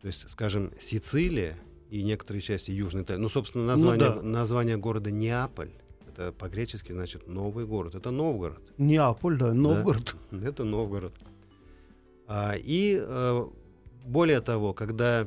То 0.00 0.09
есть, 0.09 0.29
скажем, 0.29 0.73
Сицилия 0.81 1.57
и 1.88 2.03
некоторые 2.03 2.43
части 2.43 2.73
Южной 2.73 3.05
Италии. 3.05 3.21
Ну, 3.21 3.29
собственно, 3.29 3.65
название, 3.65 4.09
да. 4.09 4.23
название 4.23 4.77
города 4.77 5.12
Неаполь. 5.12 5.71
Это 6.09 6.33
по-гречески 6.33 6.91
значит 6.91 7.29
новый 7.29 7.65
город. 7.65 7.95
Это 7.95 8.11
Новгород. 8.11 8.73
Неаполь, 8.77 9.38
да, 9.38 9.55
Новгород. 9.55 10.17
Это 10.33 10.65
Новгород. 10.65 11.15
А, 12.27 12.55
и 12.57 13.00
более 14.09 14.41
того, 14.41 14.73
когда 14.73 15.27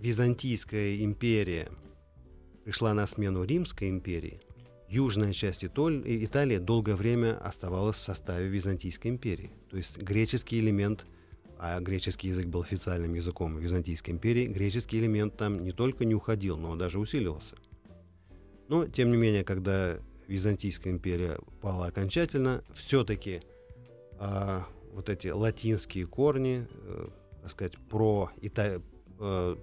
Византийская 0.00 0.96
империя 1.04 1.68
пришла 2.64 2.94
на 2.94 3.06
смену 3.06 3.44
Римской 3.44 3.90
империи, 3.90 4.40
южная 4.88 5.32
часть 5.34 5.64
Итоль- 5.64 6.02
Италии 6.06 6.56
долгое 6.56 6.96
время 6.96 7.38
оставалась 7.38 7.96
в 7.98 8.04
составе 8.04 8.48
Византийской 8.48 9.10
империи. 9.10 9.52
То 9.70 9.76
есть 9.76 9.98
греческий 9.98 10.60
элемент, 10.60 11.04
а 11.58 11.78
греческий 11.80 12.28
язык 12.28 12.46
был 12.46 12.62
официальным 12.62 13.12
языком 13.14 13.58
Византийской 13.58 14.14
империи, 14.14 14.46
греческий 14.46 14.98
элемент 14.98 15.36
там 15.36 15.62
не 15.62 15.72
только 15.72 16.06
не 16.06 16.14
уходил, 16.14 16.56
но 16.56 16.74
даже 16.74 16.98
усиливался. 16.98 17.56
Но, 18.68 18.86
тем 18.86 19.10
не 19.10 19.18
менее, 19.18 19.44
когда 19.44 19.98
Византийская 20.26 20.92
империя 20.92 21.38
пала 21.60 21.86
окончательно, 21.86 22.64
все-таки 22.74 23.42
а, 24.18 24.66
вот 24.92 25.10
эти 25.10 25.28
латинские 25.28 26.06
корни, 26.06 26.66
э, 26.70 27.08
так 27.42 27.50
сказать, 27.50 27.74
про 27.90 28.30
ита- 28.40 28.80
э, 29.20 29.56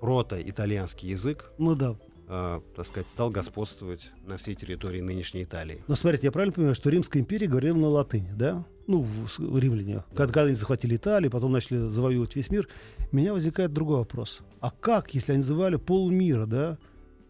прото-итальянский 0.00 1.10
язык, 1.10 1.52
Ну 1.58 1.74
да. 1.74 1.96
э, 2.28 2.60
так 2.74 2.86
сказать, 2.86 3.08
стал 3.10 3.30
господствовать 3.30 4.10
на 4.26 4.36
всей 4.38 4.54
территории 4.54 5.00
нынешней 5.00 5.44
Италии. 5.44 5.82
Но 5.88 5.94
смотрите, 5.94 6.26
я 6.28 6.32
правильно 6.32 6.52
понимаю, 6.54 6.74
что 6.74 6.90
Римская 6.90 7.20
империя 7.22 7.46
говорила 7.46 7.76
на 7.76 7.88
латыни, 7.88 8.32
да? 8.34 8.64
Ну, 8.86 9.02
в, 9.02 9.58
римляне. 9.58 10.04
Когда, 10.10 10.24
когда 10.26 10.42
они 10.44 10.54
захватили 10.54 10.96
Италию, 10.96 11.30
потом 11.30 11.52
начали 11.52 11.88
завоевывать 11.88 12.34
весь 12.36 12.50
мир, 12.50 12.68
у 13.12 13.16
меня 13.16 13.32
возникает 13.34 13.72
другой 13.72 13.98
вопрос. 13.98 14.40
А 14.60 14.70
как, 14.70 15.12
если 15.14 15.32
они 15.32 15.42
называли 15.42 15.76
полмира, 15.76 16.46
да? 16.46 16.78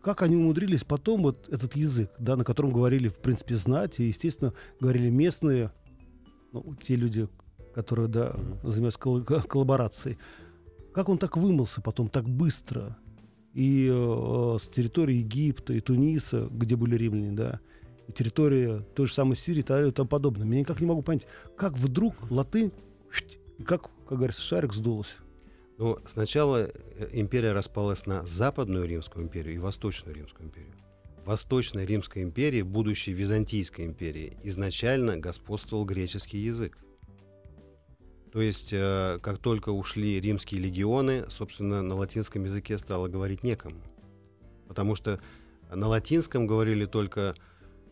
Как 0.01 0.23
они 0.23 0.37
умудрились 0.37 0.85
потом 0.85 1.23
вот 1.23 1.49
этот 1.49 1.75
язык, 1.75 2.13
да, 2.21 2.37
на 2.37 2.45
котором 2.45 2.73
говорили, 2.73 3.09
в 3.09 3.17
принципе, 3.17 3.57
знать, 3.57 3.99
и, 3.99 4.05
естественно, 4.05 4.55
говорили 4.81 5.11
местные, 5.11 5.73
ну, 6.53 6.77
те 6.81 6.95
люди, 6.95 7.29
которые, 7.79 8.09
да, 8.09 8.35
занимаются 8.65 8.99
колл- 8.99 9.23
ко- 9.23 9.41
коллаборацией. 9.41 10.19
Как 10.93 11.09
он 11.09 11.17
так 11.17 11.37
вымылся 11.37 11.81
потом 11.81 12.09
так 12.09 12.29
быстро? 12.29 12.99
И 13.55 13.89
э, 13.89 14.57
с 14.61 14.67
территории 14.67 15.19
Египта 15.19 15.75
и 15.75 15.79
Туниса, 15.79 16.49
где 16.51 16.75
были 16.75 16.97
римляне, 16.97 17.37
да, 17.37 17.61
и 18.09 18.13
территория 18.13 18.81
той 18.97 19.07
же 19.07 19.15
самой 19.15 19.37
Сирии, 19.37 19.61
Италии 19.61 19.91
и 19.91 19.93
тому 19.93 20.09
подобное. 20.09 20.45
Я 20.49 20.59
никак 20.59 20.81
не 20.81 20.89
могу 20.89 21.03
понять, 21.03 21.29
как 21.57 21.79
вдруг 21.79 22.17
латынь, 22.33 22.73
и 23.59 23.63
как, 23.63 23.91
как 24.09 24.19
говорится, 24.19 24.43
шарик 24.43 24.75
сдулась. 24.75 25.19
Но 25.77 26.01
сначала 26.05 26.67
э, 26.67 27.09
империя 27.13 27.53
распалась 27.53 28.07
на 28.07 28.27
Западную 28.27 28.89
Римскую 28.89 29.25
империю 29.25 29.55
и 29.55 29.59
Восточную 29.59 30.17
Римскую 30.17 30.49
империю. 30.49 30.75
Восточной 31.25 31.87
Римской 31.87 32.25
империи, 32.25 32.63
будущей 32.63 33.13
Византийской 33.13 33.87
империи, 33.87 34.37
изначально 34.43 35.17
господствовал 35.17 35.85
греческий 35.85 36.39
язык. 36.39 36.77
То 38.33 38.43
есть, 38.43 38.71
э, 38.73 39.19
как 39.23 39.39
только 39.39 39.71
ушли 39.71 40.21
римские 40.21 40.61
легионы, 40.61 41.25
собственно, 41.31 41.83
на 41.83 41.95
латинском 41.95 42.45
языке 42.45 42.77
стало 42.79 43.09
говорить 43.09 43.43
некому. 43.43 43.77
Потому 44.67 44.95
что 44.95 45.19
на 45.75 45.87
латинском 45.89 46.47
говорили 46.47 46.85
только 46.85 47.35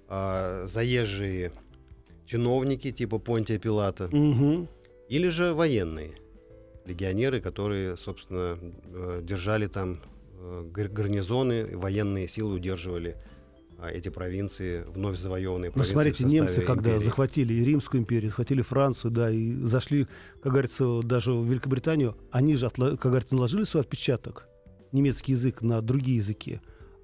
а, 0.09 0.67
заезжие 0.67 1.53
чиновники 2.27 2.93
типа 2.93 3.19
Понтия 3.19 3.59
Пилата, 3.59 4.05
Угу. 4.13 4.69
или 5.09 5.29
же 5.29 5.53
военные 5.55 6.13
легионеры, 6.85 7.41
которые, 7.41 7.97
собственно, 7.97 8.59
э, 8.61 9.21
держали 9.23 9.67
там 9.67 10.01
э, 10.39 10.69
гар- 10.71 10.89
гарнизоны, 10.89 11.77
военные 11.77 12.29
силы 12.29 12.55
удерживали 12.55 13.17
эти 13.93 14.09
провинции, 14.09 14.85
вновь 14.89 15.19
завоеванные 15.19 15.69
Ну, 15.71 15.75
провинции. 15.75 15.93
смотрите, 15.93 16.17
в 16.17 16.21
составе 16.21 16.41
немцы, 16.41 16.63
когда 16.63 16.91
империи. 16.93 17.05
захватили 17.05 17.55
и 17.55 17.65
Римскую 17.65 18.01
империю, 18.01 18.31
захватили 18.31 18.63
Францию, 18.63 19.11
да, 19.11 19.31
и 19.31 19.53
зашли, 19.53 20.07
как 20.43 20.53
говорится, 20.53 21.01
даже 21.03 21.33
в 21.33 21.45
Великобританию, 21.47 22.17
они 22.31 22.57
же, 22.57 22.71
как 22.71 22.99
говорится, 22.99 23.35
наложили 23.35 23.65
свой 23.65 23.83
отпечаток, 23.83 24.49
немецкий 24.93 25.33
язык, 25.33 25.63
на 25.63 25.83
другие 25.83 26.19
языки. 26.19 26.61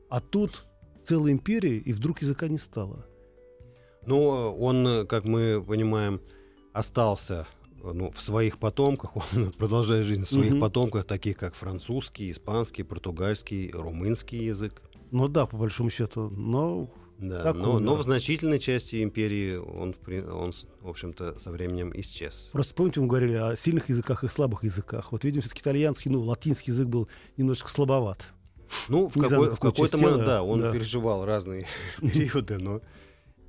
А 0.08 0.20
тут 0.20 0.66
целая 1.06 1.32
империя, 1.32 1.76
и 1.78 1.92
вдруг 1.92 2.22
языка 2.22 2.48
не 2.48 2.58
стало. 2.58 3.04
Но 4.06 4.54
он, 4.56 5.06
как 5.06 5.24
мы 5.24 5.62
понимаем, 5.66 6.20
остался 6.72 7.46
ну, 7.82 8.10
в 8.12 8.20
своих 8.20 8.58
потомках, 8.58 9.10
он 9.36 9.52
продолжает 9.52 10.06
жизнь 10.06 10.24
в 10.24 10.28
своих 10.30 10.52
Мгм. 10.52 10.60
потомках, 10.60 11.04
таких 11.04 11.36
как 11.36 11.54
французский, 11.54 12.30
испанский, 12.30 12.82
португальский, 12.82 13.70
румынский 13.72 14.46
язык. 14.46 14.80
Ну 15.12 15.28
да, 15.28 15.46
по 15.46 15.56
большому 15.56 15.90
счету, 15.90 16.30
но 16.30 16.90
Да, 17.18 17.42
Так 17.44 17.56
но, 17.56 17.78
но 17.78 17.94
в 17.96 18.02
значительной 18.02 18.58
части 18.58 19.02
империи 19.02 19.56
он, 19.56 19.94
он, 20.32 20.54
в 20.80 20.88
общем-то, 20.88 21.38
со 21.38 21.50
временем 21.52 21.92
исчез. 21.94 22.48
Просто 22.52 22.74
помните, 22.74 23.00
мы 23.00 23.06
говорили 23.06 23.34
о 23.34 23.54
сильных 23.54 23.90
языках 23.90 24.24
и 24.24 24.28
слабых 24.28 24.64
языках. 24.64 25.12
Вот, 25.12 25.22
видимо, 25.24 25.42
все-таки 25.42 25.60
итальянский, 25.60 26.10
ну, 26.10 26.20
латинский 26.22 26.72
язык 26.72 26.88
был 26.88 27.08
немножечко 27.36 27.68
слабоват. 27.68 28.24
Ну, 28.88 29.08
в, 29.08 29.12
знаю, 29.12 29.28
какой- 29.28 29.48
на 29.48 29.54
в 29.54 29.60
какой-то 29.60 29.98
момент, 29.98 30.24
да, 30.24 30.42
он 30.42 30.60
да. 30.62 30.72
переживал 30.72 31.26
разные 31.26 31.66
периоды, 32.00 32.58
но 32.58 32.80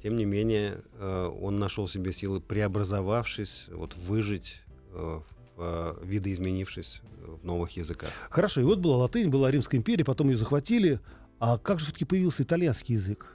тем 0.04 0.18
не 0.18 0.26
менее 0.26 0.84
э, 1.00 1.32
он 1.42 1.60
нашел 1.60 1.88
себе 1.88 2.12
силы, 2.12 2.42
преобразовавшись, 2.42 3.68
вот 3.72 3.96
выжить, 3.96 4.60
э, 4.92 5.22
э, 5.58 5.94
видоизменившись 6.04 7.02
в 7.42 7.46
новых 7.46 7.72
языках. 7.78 8.10
Хорошо, 8.30 8.60
и 8.60 8.66
вот 8.66 8.80
была 8.80 8.98
латынь, 8.98 9.30
была 9.30 9.50
Римская 9.50 9.80
империя, 9.80 10.04
потом 10.04 10.30
ее 10.30 10.38
захватили. 10.38 11.00
А 11.46 11.58
как 11.58 11.80
же 11.80 11.86
все-таки 11.86 12.06
появился 12.06 12.44
итальянский 12.44 12.96
язык? 12.96 13.26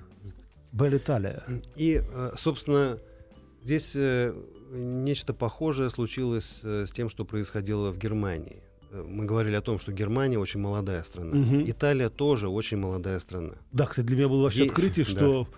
Бель 0.72 0.96
Италия. 0.96 1.42
И, 1.76 2.00
э, 2.02 2.30
собственно, 2.38 2.98
здесь 3.62 3.92
э, 3.94 4.34
нечто 4.72 5.34
похожее 5.34 5.90
случилось 5.90 6.60
э, 6.62 6.86
с 6.86 6.90
тем, 6.92 7.10
что 7.10 7.26
происходило 7.26 7.90
в 7.92 7.98
Германии. 7.98 8.62
Э, 8.92 9.04
Мы 9.06 9.26
говорили 9.26 9.56
о 9.56 9.60
том, 9.60 9.78
что 9.78 9.92
Германия 9.92 10.38
очень 10.38 10.58
молодая 10.58 11.02
страна. 11.02 11.36
Мгм. 11.36 11.70
Италия 11.70 12.08
тоже 12.08 12.48
очень 12.48 12.78
молодая 12.78 13.18
страна. 13.18 13.56
Да, 13.72 13.84
кстати, 13.84 14.06
для 14.06 14.16
меня 14.16 14.28
было 14.30 14.44
вообще 14.44 14.60
Ей- 14.60 14.68
открытие, 14.70 15.04
да. 15.04 15.10
что 15.10 15.48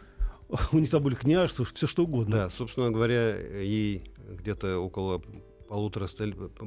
у 0.72 0.78
них 0.80 0.90
там 0.90 1.04
были 1.04 1.14
княжества, 1.14 1.64
все 1.64 1.86
что 1.86 2.02
угодно. 2.02 2.32
Да, 2.32 2.50
собственно 2.50 2.90
говоря, 2.90 3.36
ей 3.60 4.02
где-то 4.28 4.78
около 4.80 5.22
полутора, 5.68 6.08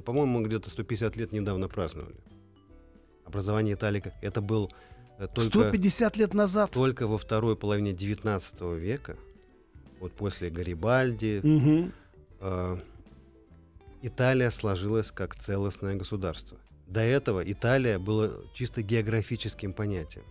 по-моему, 0.06 0.46
где-то 0.46 0.70
150 0.70 1.18
лет 1.18 1.34
недавно 1.34 1.68
праздновали. 1.68 2.16
Образование 3.26 3.76
Италии, 3.76 4.02
это 4.22 4.42
был 4.42 4.70
э, 4.70 4.93
только, 5.34 5.50
150 5.60 6.18
лет 6.18 6.34
назад. 6.34 6.72
только 6.72 7.08
во 7.08 7.18
второй 7.18 7.56
половине 7.56 7.94
19 7.94 8.62
века, 8.78 9.16
вот 10.00 10.12
после 10.14 10.50
Гарибальди, 10.50 11.40
Мгм. 11.44 11.92
э, 12.42 12.78
Италия 14.02 14.52
сложилась 14.52 15.12
как 15.12 15.36
целостное 15.36 15.96
государство. 15.96 16.58
До 16.88 17.00
этого 17.02 17.42
Италия 17.50 18.00
была 18.00 18.32
чисто 18.54 18.82
географическим 18.82 19.72
понятием. 19.74 20.26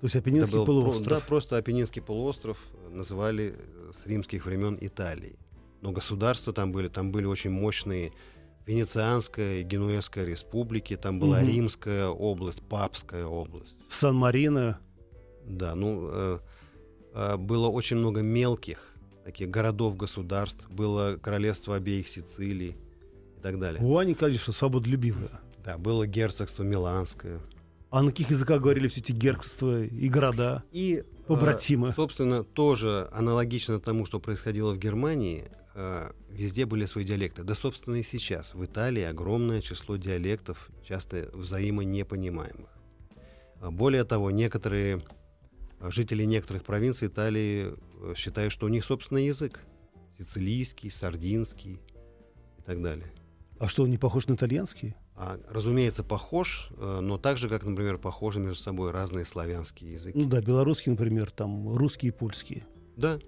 То 0.00 0.04
есть 0.04 0.14
Это 0.14 0.28
Апеннинский 0.28 0.56
был 0.56 0.64
полуостров. 0.66 1.06
да, 1.08 1.20
просто 1.20 1.56
Апеннинский 1.56 2.00
полуостров 2.00 2.58
э, 2.72 2.88
называли 2.94 3.54
э, 3.56 3.92
с 3.92 4.06
римских 4.06 4.46
времен 4.46 4.78
Италией. 4.80 5.36
Но 5.82 5.92
государства 5.92 6.52
там 6.52 6.72
были, 6.72 6.88
там 6.88 7.10
были 7.12 7.26
очень 7.26 7.50
мощные 7.50 8.12
Венецианская 8.68 9.60
и 9.60 9.62
Генуэзская 9.62 10.24
республики, 10.26 10.94
там 10.96 11.18
была 11.18 11.38
Мгм. 11.38 11.48
Римская 11.48 12.08
область, 12.08 12.62
Папская 12.68 13.24
область. 13.24 13.76
Сан-Марино. 13.88 14.78
Да, 15.46 15.74
ну, 15.74 16.08
э, 16.12 16.38
э, 17.14 17.36
было 17.38 17.68
очень 17.68 17.96
много 17.96 18.20
мелких 18.20 18.94
таких 19.24 19.48
городов-государств, 19.50 20.68
было 20.70 21.16
королевство 21.20 21.76
обеих 21.76 22.06
Сицилий. 22.08 22.76
и 23.36 23.40
так 23.40 23.58
далее. 23.58 23.80
О, 23.82 23.98
они, 23.98 24.14
конечно, 24.14 24.52
свободолюбивые. 24.52 25.30
Да, 25.64 25.78
было 25.78 26.06
герцогство 26.06 26.62
Миланское. 26.64 27.40
А 27.90 28.02
на 28.02 28.10
каких 28.10 28.30
языках 28.30 28.60
говорили 28.60 28.88
все 28.88 29.00
эти 29.00 29.12
герцогства 29.12 29.82
и 29.84 30.08
города? 30.08 30.62
И, 30.72 31.04
Побратимы. 31.26 31.88
э, 31.88 31.92
собственно, 31.94 32.42
тоже 32.44 33.08
аналогично 33.12 33.78
тому, 33.80 34.04
что 34.06 34.18
происходило 34.20 34.74
в 34.74 34.78
Германии, 34.78 35.44
э, 35.50 35.54
везде 36.30 36.66
были 36.66 36.86
свои 36.86 37.04
диалекты. 37.04 37.44
Да, 37.44 37.54
собственно, 37.54 37.96
и 37.96 38.02
сейчас. 38.02 38.54
В 38.54 38.64
Италии 38.64 39.02
огромное 39.02 39.60
число 39.60 39.96
диалектов, 39.96 40.70
часто 40.86 41.30
взаимонепонимаемых. 41.32 42.70
А 43.60 43.70
Более 43.70 44.04
того, 44.04 44.30
некоторые 44.30 45.02
э, 45.80 45.90
жители 45.90 46.24
некоторых 46.24 46.64
провинций 46.64 47.08
Италии 47.08 47.74
считают, 48.16 48.52
что 48.52 48.66
у 48.66 48.68
них 48.68 48.84
собственный 48.84 49.26
язык. 49.26 49.60
Сицилийский, 50.18 50.90
сардинский 50.90 51.80
и 52.58 52.62
так 52.62 52.82
далее. 52.82 53.12
А 53.58 53.68
что, 53.68 53.84
он 53.84 53.90
не 53.90 53.98
похож 53.98 54.26
на 54.26 54.34
итальянский? 54.34 54.94
А, 55.14 55.38
разумеется, 55.48 56.04
похож, 56.04 56.70
но 56.76 57.18
так 57.18 57.38
же, 57.38 57.48
как, 57.48 57.64
например, 57.64 57.98
похожи 57.98 58.38
между 58.38 58.62
собой 58.62 58.92
разные 58.92 59.24
славянские 59.24 59.94
языки. 59.94 60.16
Ну 60.16 60.28
да, 60.28 60.40
белорусский, 60.40 60.92
например, 60.92 61.30
там 61.30 61.76
русский 61.76 62.08
и 62.08 62.10
польский. 62.12 62.64
Да. 62.96 63.18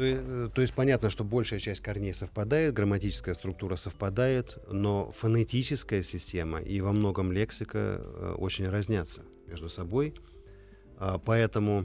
То, 0.00 0.06
э, 0.06 0.48
то 0.54 0.62
есть 0.62 0.72
понятно, 0.72 1.10
что 1.10 1.24
большая 1.24 1.60
часть 1.60 1.82
корней 1.82 2.14
совпадает, 2.14 2.72
грамматическая 2.72 3.34
структура 3.34 3.76
совпадает, 3.76 4.56
но 4.72 5.12
фонетическая 5.12 6.02
система 6.02 6.58
и 6.58 6.80
во 6.80 6.92
многом 6.92 7.32
лексика 7.32 7.78
э, 8.00 8.34
очень 8.38 8.66
разнятся 8.66 9.24
между 9.46 9.68
собой. 9.68 10.14
А, 10.96 11.18
поэтому 11.18 11.84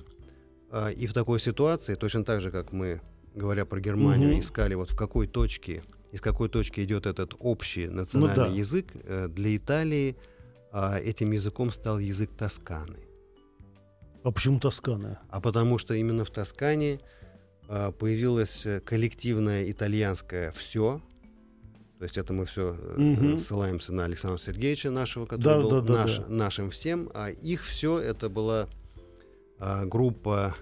а, 0.71 0.91
и 0.91 1.07
в 1.07 1.13
такой 1.13 1.41
ситуации, 1.41 1.95
точно 1.95 2.23
так 2.23 2.39
же, 2.39 2.51
как 2.51 2.71
мы, 2.71 3.01
говоря 3.33 3.65
про 3.65 3.81
Германию, 3.81 4.29
Мгм. 4.29 4.39
искали 4.39 4.75
вот 4.75 4.91
в 4.91 4.95
какой 4.95 5.27
точке, 5.27 5.83
из 6.13 6.21
какой 6.21 6.47
точки 6.47 6.79
идет 6.79 7.07
этот 7.07 7.35
общий 7.37 7.87
национальный 7.87 8.49
да. 8.49 8.55
язык, 8.55 8.87
э, 8.93 9.27
для 9.27 9.57
Италии 9.57 10.15
а, 10.71 10.99
этим 10.99 11.33
языком 11.33 11.69
стал 11.69 11.99
язык 11.99 12.29
Тосканы. 12.37 12.99
А 14.23 14.31
почему 14.31 14.61
Тоскана? 14.61 15.19
А 15.29 15.41
потому 15.41 15.77
что 15.79 15.93
именно 15.93 16.23
в 16.23 16.29
Тоскане 16.29 17.01
появилось 17.67 18.65
э, 18.65 18.79
коллективное 18.81 19.69
итальянское 19.71 20.51
все. 20.51 21.01
То 21.97 22.03
есть 22.03 22.17
это 22.17 22.33
мы 22.33 22.45
все 22.45 22.77
Мгм. 22.97 23.39
ссылаемся 23.39 23.93
на 23.93 24.05
Александра 24.05 24.37
Сергеевича 24.37 24.91
нашего, 24.91 25.25
который 25.25 25.43
Да, 25.43 25.61
был 25.61 25.69
да, 25.69 25.81
да, 25.81 25.93
наш- 25.93 26.17
да. 26.19 26.25
нашим 26.27 26.69
всем. 26.71 27.09
А 27.13 27.29
их 27.29 27.63
все 27.63 27.99
это 27.99 28.29
была 28.29 28.67
а, 29.57 29.85
группа 29.85 30.55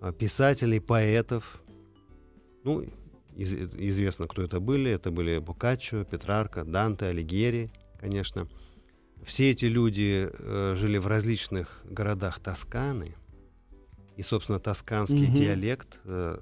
а, 0.00 0.12
писателей, 0.12 0.80
поэтов. 0.80 1.62
Ну, 2.62 2.84
из- 3.34 3.54
известно, 3.54 4.26
кто 4.28 4.42
это 4.42 4.60
были. 4.60 4.90
Это 4.90 5.10
были 5.10 5.38
Боккаччо, 5.38 6.04
Петрарка, 6.04 6.64
Данте, 6.64 7.06
Алигьери, 7.06 7.72
конечно. 7.98 8.46
Все 9.24 9.50
эти 9.50 9.64
люди 9.64 10.28
э, 10.30 10.74
жили 10.76 10.98
в 10.98 11.06
различных 11.06 11.80
городах 11.84 12.38
Тосканы. 12.40 13.16
И, 14.18 14.22
собственно, 14.22 14.58
тосканский 14.58 15.28
Мгм. 15.28 15.34
диалект 15.34 16.00
э, 16.04 16.38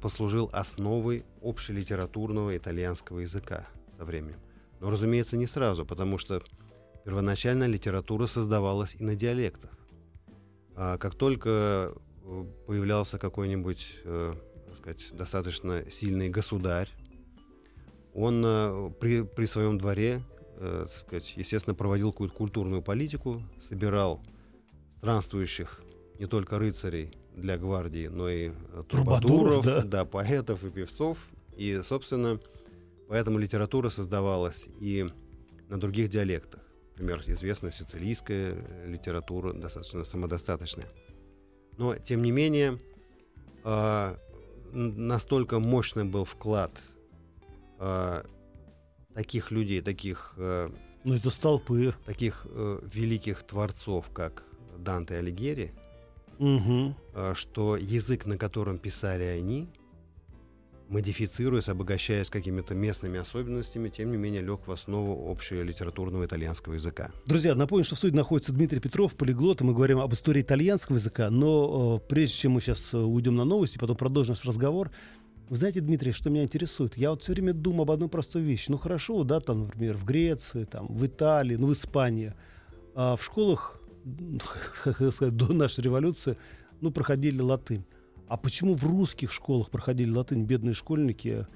послужил 0.00 0.48
основой 0.52 1.24
общелитературного 1.42 2.56
итальянского 2.56 3.18
языка 3.18 3.66
со 3.96 4.04
временем. 4.04 4.38
Но, 4.78 4.88
разумеется, 4.88 5.36
не 5.36 5.48
сразу, 5.48 5.84
потому 5.84 6.18
что 6.18 6.40
первоначально 7.04 7.66
литература 7.66 8.28
создавалась 8.28 8.94
и 9.00 9.02
на 9.02 9.16
диалектах. 9.16 9.70
А 10.76 10.96
как 10.96 11.16
только 11.16 11.92
э, 12.22 12.44
появлялся 12.68 13.18
какой-нибудь, 13.18 13.96
э, 14.04 14.34
так 14.68 14.76
сказать, 14.76 15.08
достаточно 15.12 15.90
сильный 15.90 16.28
государь, 16.28 16.88
он 18.14 18.44
э, 18.46 18.90
при, 19.00 19.22
при 19.22 19.46
своем 19.46 19.76
дворе, 19.76 20.22
э, 20.56 20.86
так 20.88 21.00
сказать, 21.00 21.32
естественно, 21.34 21.74
проводил 21.74 22.12
какую-то 22.12 22.36
культурную 22.36 22.80
политику, 22.80 23.42
собирал 23.68 24.20
странствующих 24.98 25.82
не 26.18 26.26
только 26.26 26.58
рыцарей 26.58 27.12
для 27.36 27.56
гвардии, 27.56 28.08
но 28.08 28.28
и 28.28 28.50
э, 28.50 28.82
Трубадуров, 28.88 29.64
да. 29.64 29.82
да, 29.82 30.04
поэтов 30.04 30.64
и 30.64 30.70
певцов. 30.70 31.18
И, 31.56 31.80
собственно, 31.82 32.40
поэтому 33.08 33.38
литература 33.38 33.90
создавалась 33.90 34.66
и 34.80 35.06
на 35.68 35.78
других 35.80 36.08
диалектах. 36.08 36.60
Например, 36.92 37.22
известная 37.26 37.70
сицилийская 37.70 38.56
литература, 38.86 39.52
достаточно 39.52 40.04
самодостаточная. 40.04 40.86
Но, 41.76 41.94
тем 41.94 42.22
не 42.22 42.32
менее, 42.32 42.78
а, 43.62 44.18
настолько 44.72 45.60
мощный 45.60 46.04
был 46.04 46.24
вклад 46.24 46.72
а, 47.78 48.24
таких 49.14 49.52
людей, 49.52 49.80
таких, 49.80 50.34
э, 50.36 50.70
Ну, 51.04 51.14
это 51.14 51.30
столпы. 51.30 51.94
таких 52.04 52.46
э, 52.50 52.80
великих 52.82 53.42
творцов, 53.44 54.10
как 54.12 54.44
Данте 54.76 55.16
Алигьери, 55.16 55.72
Угу. 56.38 57.34
что 57.34 57.76
язык, 57.76 58.26
на 58.26 58.38
котором 58.38 58.78
писали 58.78 59.24
они, 59.24 59.68
модифицируясь, 60.88 61.68
обогащаясь 61.68 62.30
какими-то 62.30 62.74
местными 62.74 63.18
особенностями, 63.18 63.88
тем 63.88 64.10
не 64.10 64.16
менее 64.16 64.42
лег 64.42 64.66
в 64.66 64.72
основу 64.72 65.30
общего 65.30 65.62
литературного 65.62 66.24
итальянского 66.24 66.74
языка. 66.74 67.10
Друзья, 67.26 67.54
напомню, 67.54 67.84
что 67.84 67.94
в 67.94 67.98
студии 67.98 68.16
находится 68.16 68.52
Дмитрий 68.52 68.80
Петров, 68.80 69.14
полиглот, 69.14 69.60
и 69.60 69.64
мы 69.64 69.74
говорим 69.74 69.98
об 69.98 70.12
истории 70.14 70.42
итальянского 70.42 70.96
языка. 70.96 71.30
Но 71.30 72.00
э, 72.02 72.08
прежде 72.08 72.36
чем 72.36 72.52
мы 72.52 72.60
сейчас 72.60 72.92
э, 72.94 72.98
уйдем 72.98 73.36
на 73.36 73.44
новости, 73.44 73.78
потом 73.78 73.96
продолжим 73.96 74.32
наш 74.32 74.44
разговор, 74.44 74.90
вы 75.48 75.56
знаете, 75.56 75.80
Дмитрий, 75.80 76.12
что 76.12 76.28
меня 76.28 76.44
интересует? 76.44 76.96
Я 76.96 77.10
вот 77.10 77.22
все 77.22 77.32
время 77.32 77.54
думаю 77.54 77.82
об 77.82 77.90
одной 77.90 78.08
простой 78.08 78.42
вещи. 78.42 78.70
Ну 78.70 78.76
хорошо, 78.76 79.24
да, 79.24 79.40
там, 79.40 79.62
например, 79.62 79.96
в 79.96 80.04
Греции, 80.04 80.64
там, 80.64 80.86
в 80.88 81.06
Италии, 81.06 81.56
ну 81.56 81.68
в 81.68 81.72
Испании. 81.72 82.34
А 82.94 83.16
в 83.16 83.24
школах, 83.24 83.80
сказать, 85.12 85.36
до 85.36 85.52
нашей 85.52 85.82
революции, 85.82 86.36
ну, 86.80 86.90
проходили 86.90 87.40
латынь. 87.40 87.84
А 88.28 88.36
почему 88.36 88.74
в 88.74 88.84
русских 88.84 89.32
школах 89.32 89.70
проходили 89.70 90.10
латынь 90.10 90.44
бедные 90.44 90.74
школьники 90.74 91.46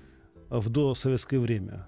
а, 0.48 0.60
в 0.60 0.70
досоветское 0.70 1.38
время? 1.38 1.86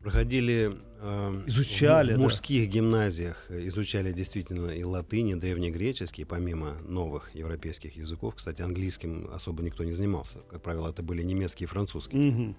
Проходили 0.00 0.72
э, 0.98 1.42
Изучали, 1.46 2.12
в, 2.12 2.14
в 2.14 2.16
да. 2.16 2.22
мужских 2.22 2.70
гимназиях, 2.70 3.50
э, 3.50 3.66
изучали 3.68 4.12
действительно 4.12 4.70
и 4.70 4.82
латынь, 4.82 5.28
и 5.28 5.34
древнегреческий, 5.34 6.24
помимо 6.24 6.76
новых 6.88 7.34
европейских 7.34 7.96
языков. 7.96 8.36
Кстати, 8.36 8.62
английским 8.62 9.28
особо 9.30 9.62
никто 9.62 9.84
не 9.84 9.92
занимался. 9.92 10.38
Как 10.50 10.62
правило, 10.62 10.88
это 10.88 11.02
были 11.02 11.22
немецкий 11.22 11.64
и 11.64 11.66
французский. 11.66 12.16
Мгм. 12.16 12.56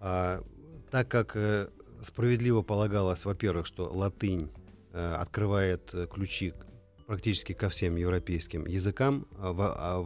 А, 0.00 0.44
так 0.90 1.08
как 1.08 1.34
э, 1.34 1.68
справедливо 2.02 2.60
полагалось, 2.60 3.24
во-первых, 3.24 3.66
что 3.66 3.88
латынь 3.90 4.50
открывает 4.98 5.94
э, 5.94 6.06
ключи 6.06 6.54
практически 7.06 7.52
ко 7.52 7.68
всем 7.68 7.96
европейским 7.96 8.66
языкам, 8.66 9.26
а 9.38 9.54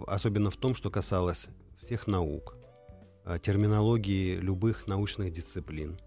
а 0.09 0.14
особенно 0.14 0.50
в 0.50 0.57
том, 0.57 0.74
что 0.74 0.90
касалось 0.90 1.48
всех 1.83 2.07
наук, 2.07 2.57
э, 3.24 3.38
терминологии 3.42 4.37
любых 4.37 4.87
научных 4.87 5.33
дисциплин. 5.33 5.98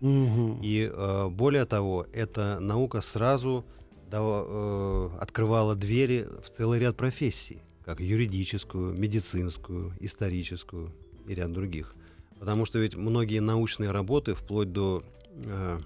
Мгм. 0.00 0.60
И 0.62 0.90
э, 0.92 1.28
более 1.28 1.64
того, 1.64 2.06
эта 2.12 2.58
наука 2.60 3.02
сразу 3.02 3.64
э, 4.10 5.10
открывала 5.18 5.74
двери 5.74 6.26
в 6.42 6.50
целый 6.56 6.80
ряд 6.80 6.96
профессий, 6.96 7.62
как 7.84 8.00
юридическую, 8.00 8.98
медицинскую, 8.98 9.92
историческую 10.00 10.92
и 11.26 11.34
ряд 11.34 11.52
других. 11.52 11.94
Потому 12.40 12.64
что 12.64 12.80
ведь 12.80 12.96
многие 12.96 13.40
научные 13.40 13.90
работы 13.92 14.34
вплоть 14.34 14.72
до 14.72 15.04
э, 15.34 15.78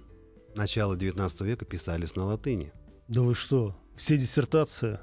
начала 0.56 0.96
XIX 0.96 1.44
века 1.44 1.64
писались 1.64 2.16
на 2.16 2.24
латыни. 2.24 2.72
Да 3.08 3.22
вы 3.22 3.34
что? 3.34 3.76
Все 3.96 4.16
диссертации? 4.18 4.98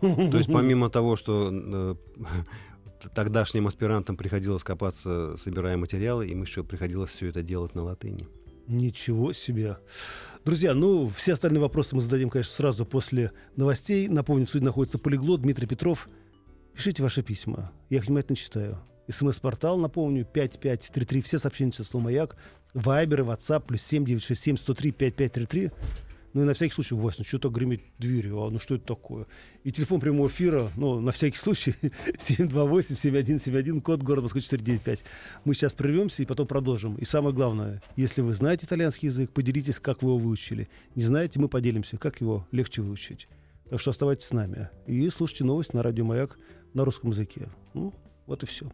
То 0.00 0.36
есть 0.36 0.48
помимо 0.52 0.90
того, 0.90 1.16
что 1.16 1.50
э, 1.52 1.94
тогдашним 3.14 3.66
аспирантам 3.66 4.16
приходилось 4.16 4.62
копаться, 4.62 5.36
собирая 5.36 5.76
материалы, 5.76 6.28
им 6.28 6.42
еще 6.42 6.64
приходилось 6.64 7.10
все 7.10 7.28
это 7.28 7.42
делать 7.42 7.74
на 7.74 7.82
латыни. 7.82 8.26
Ничего 8.66 9.32
себе. 9.32 9.78
Друзья, 10.44 10.74
ну, 10.74 11.10
все 11.10 11.34
остальные 11.34 11.60
вопросы 11.60 11.94
мы 11.94 12.02
зададим, 12.02 12.30
конечно, 12.30 12.52
сразу 12.52 12.86
после 12.86 13.32
новостей. 13.56 14.08
Напомню, 14.08 14.46
в 14.46 14.48
студии 14.48 14.64
находится 14.64 14.98
полиглот 14.98 15.42
Дмитрий 15.42 15.66
Петров. 15.66 16.08
Пишите 16.74 17.02
ваши 17.02 17.22
письма. 17.22 17.72
Я 17.90 17.98
их 17.98 18.06
внимательно 18.06 18.36
читаю. 18.36 18.78
СМС-портал, 19.08 19.78
напомню, 19.78 20.24
5533. 20.24 21.22
Все 21.22 21.38
сообщения 21.38 21.72
число 21.72 22.00
«Маяк». 22.00 22.36
Вайбер 22.74 23.20
и 23.20 23.24
WhatsApp 23.24 23.64
плюс 23.66 23.82
7967 23.82 24.56
103 24.56 24.90
5533. 24.92 25.70
Ну 26.34 26.42
и 26.42 26.44
на 26.44 26.54
всякий 26.54 26.74
случай, 26.74 26.96
Вась, 26.96 27.16
ну 27.16 27.24
что-то 27.24 27.48
гремит 27.48 27.80
дверью, 27.96 28.42
а 28.42 28.50
ну 28.50 28.58
что 28.58 28.74
это 28.74 28.84
такое? 28.84 29.26
И 29.62 29.70
телефон 29.70 30.00
прямого 30.00 30.26
эфира, 30.26 30.68
ну, 30.76 31.00
на 31.00 31.12
всякий 31.12 31.38
случай, 31.38 31.76
728-7171, 32.06 33.80
код 33.80 34.02
города 34.02 34.22
Москва 34.22 34.40
495. 34.40 35.04
Мы 35.44 35.54
сейчас 35.54 35.74
прервемся 35.74 36.24
и 36.24 36.26
потом 36.26 36.48
продолжим. 36.48 36.96
И 36.96 37.04
самое 37.04 37.32
главное, 37.32 37.80
если 37.94 38.20
вы 38.20 38.34
знаете 38.34 38.66
итальянский 38.66 39.10
язык, 39.10 39.30
поделитесь, 39.30 39.78
как 39.78 40.02
вы 40.02 40.10
его 40.10 40.18
выучили. 40.18 40.68
Не 40.96 41.04
знаете, 41.04 41.38
мы 41.38 41.48
поделимся, 41.48 41.98
как 41.98 42.20
его 42.20 42.48
легче 42.50 42.82
выучить. 42.82 43.28
Так 43.70 43.78
что 43.78 43.92
оставайтесь 43.92 44.26
с 44.26 44.32
нами. 44.32 44.70
И 44.88 45.08
слушайте 45.10 45.44
новости 45.44 45.76
на 45.76 45.84
радио 45.84 46.04
«Маяк» 46.04 46.36
на 46.74 46.84
русском 46.84 47.10
языке. 47.10 47.48
Ну, 47.74 47.94
вот 48.26 48.42
и 48.42 48.46
все. 48.46 48.66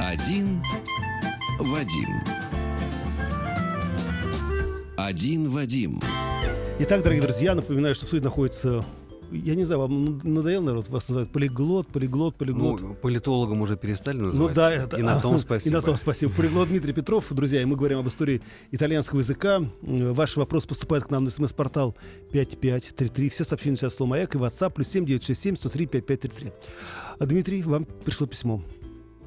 Один 0.00 0.62
Вадим. 1.58 2.20
Один 4.96 5.48
Вадим. 5.48 6.00
Итак, 6.78 7.02
дорогие 7.02 7.22
друзья, 7.22 7.54
напоминаю, 7.56 7.94
что 7.94 8.06
в 8.06 8.08
суде 8.08 8.22
находится 8.22 8.84
я 9.30 9.54
не 9.54 9.64
знаю, 9.64 9.80
вам 9.80 10.20
надоел 10.22 10.62
народ 10.62 10.88
вас 10.88 11.08
называть 11.08 11.30
полиглот, 11.30 11.88
полиглот, 11.88 12.36
полиглот. 12.36 12.80
Ну, 12.80 12.94
политологом 12.94 13.62
уже 13.62 13.76
перестали 13.76 14.18
называть. 14.18 14.50
Ну 14.50 14.54
да, 14.54 14.72
это, 14.72 14.96
и 14.96 15.02
на 15.02 15.20
том 15.20 15.38
спасибо. 15.38 15.68
И 15.68 15.74
на 15.74 15.82
том 15.82 15.96
спасибо. 15.96 16.32
Полиглот 16.32 16.68
Дмитрий 16.68 16.92
Петров, 16.92 17.26
друзья, 17.30 17.60
и 17.62 17.64
мы 17.64 17.76
говорим 17.76 17.98
об 17.98 18.08
истории 18.08 18.40
итальянского 18.70 19.20
языка. 19.20 19.62
Ваш 19.82 20.36
вопрос 20.36 20.66
поступает 20.66 21.04
к 21.04 21.10
нам 21.10 21.24
на 21.24 21.30
смс-портал 21.30 21.96
5533. 22.32 23.28
Все 23.28 23.44
сообщения 23.44 23.76
сейчас 23.76 23.94
слово 23.94 24.10
«Маяк» 24.10 24.34
и 24.34 24.38
WhatsApp 24.38 24.70
плюс 24.70 24.88
7967 24.88 25.56
103 25.56 25.86
5533. 25.86 26.52
А, 27.18 27.26
Дмитрий, 27.26 27.62
вам 27.62 27.84
пришло 27.84 28.26
письмо. 28.26 28.62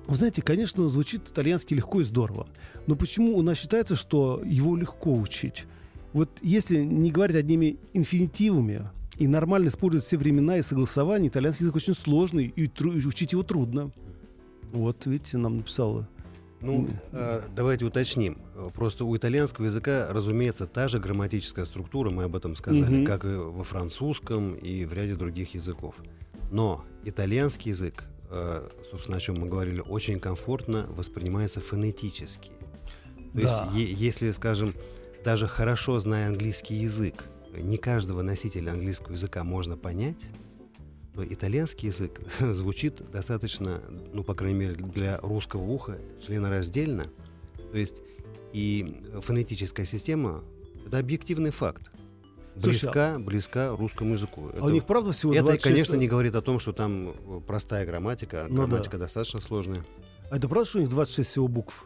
Вы 0.07 0.15
знаете, 0.15 0.41
конечно, 0.41 0.89
звучит 0.89 1.29
итальянский 1.29 1.77
легко 1.77 2.01
и 2.01 2.03
здорово. 2.03 2.47
Но 2.87 2.95
почему 2.95 3.37
у 3.37 3.41
нас 3.41 3.57
считается, 3.57 3.95
что 3.95 4.41
его 4.43 4.75
легко 4.75 5.15
учить? 5.15 5.65
Вот 6.13 6.29
если 6.41 6.83
не 6.83 7.11
говорить 7.11 7.37
одними 7.37 7.77
инфинитивами, 7.93 8.89
и 9.21 9.27
нормально 9.27 9.67
использовать 9.67 10.05
все 10.05 10.17
времена 10.17 10.57
и 10.57 10.61
согласования, 10.63 11.27
итальянский 11.27 11.63
язык 11.65 11.75
очень 11.75 11.93
сложный, 11.93 12.45
и, 12.55 12.67
тру- 12.67 12.93
и 12.93 13.05
учить 13.05 13.33
его 13.33 13.43
трудно. 13.43 13.91
Вот, 14.71 15.05
видите, 15.05 15.37
нам 15.37 15.57
написала. 15.57 16.07
Ну, 16.61 16.87
э, 17.11 17.41
давайте 17.55 17.85
уточним. 17.85 18.37
Просто 18.73 19.05
у 19.05 19.15
итальянского 19.15 19.65
языка, 19.65 20.07
разумеется, 20.09 20.65
та 20.67 20.87
же 20.87 20.99
грамматическая 20.99 21.65
структура, 21.65 22.09
мы 22.09 22.23
об 22.23 22.35
этом 22.35 22.55
сказали, 22.55 22.97
Мгм. 22.97 23.05
как 23.05 23.25
и 23.25 23.29
во 23.29 23.63
французском 23.63 24.53
и 24.53 24.85
в 24.85 24.93
ряде 24.93 25.15
других 25.15 25.53
языков. 25.55 25.95
Но 26.51 26.83
итальянский 27.03 27.71
язык, 27.71 28.05
э, 28.29 28.67
собственно, 28.89 29.17
о 29.17 29.19
чем 29.19 29.39
мы 29.39 29.47
говорили, 29.47 29.81
очень 29.81 30.19
комфортно 30.19 30.87
воспринимается 30.95 31.61
фонетически. 31.61 32.51
То 33.33 33.41
Да. 33.41 33.69
есть, 33.73 33.77
е- 33.77 33.93
если, 34.07 34.31
скажем, 34.31 34.73
даже 35.25 35.47
хорошо 35.47 35.99
зная 35.99 36.27
английский 36.27 36.75
язык, 36.75 37.25
не 37.57 37.77
каждого 37.77 38.21
носителя 38.21 38.71
английского 38.71 39.13
языка 39.13 39.43
можно 39.43 39.77
понять, 39.77 40.17
то 41.13 41.25
итальянский 41.25 41.89
язык 41.89 42.21
звучит 42.39 43.01
достаточно, 43.11 43.81
ну, 44.13 44.23
по 44.23 44.33
крайней 44.33 44.59
мере, 44.59 44.75
для 44.75 45.17
русского 45.17 45.63
уха 45.63 45.97
членораздельно. 46.25 47.07
То 47.71 47.77
есть 47.77 47.95
и 48.53 49.01
фонетическая 49.21 49.85
система— 49.85 50.43
это 50.85 50.99
объективный 50.99 51.51
факт. 51.51 51.91
Слушай, 52.53 52.81
Близка, 52.81 53.19
близка 53.19 53.75
русскому 53.75 54.15
языку. 54.15 54.51
А 54.59 54.65
у 54.65 54.69
них 54.69 54.85
правда 54.85 55.13
всего 55.13 55.33
это 55.33 55.43
26 55.43 55.63
конечно, 55.63 55.95
не 55.95 56.07
говорит 56.07 56.35
о 56.35 56.41
том, 56.41 56.59
что 56.59 56.73
там 56.73 57.09
э, 57.09 57.41
простая 57.47 57.85
грамматика. 57.85 58.47
Ну 58.49 58.63
да. 58.63 58.67
грамматика 58.67 58.97
достаточно 58.97 59.39
сложная. 59.39 59.85
А 60.29 60.35
это 60.35 60.49
правда, 60.49 60.67
что 60.67 60.79
у 60.79 60.81
них 60.81 60.89
26 60.89 61.29
всего 61.29 61.47
букв? 61.47 61.85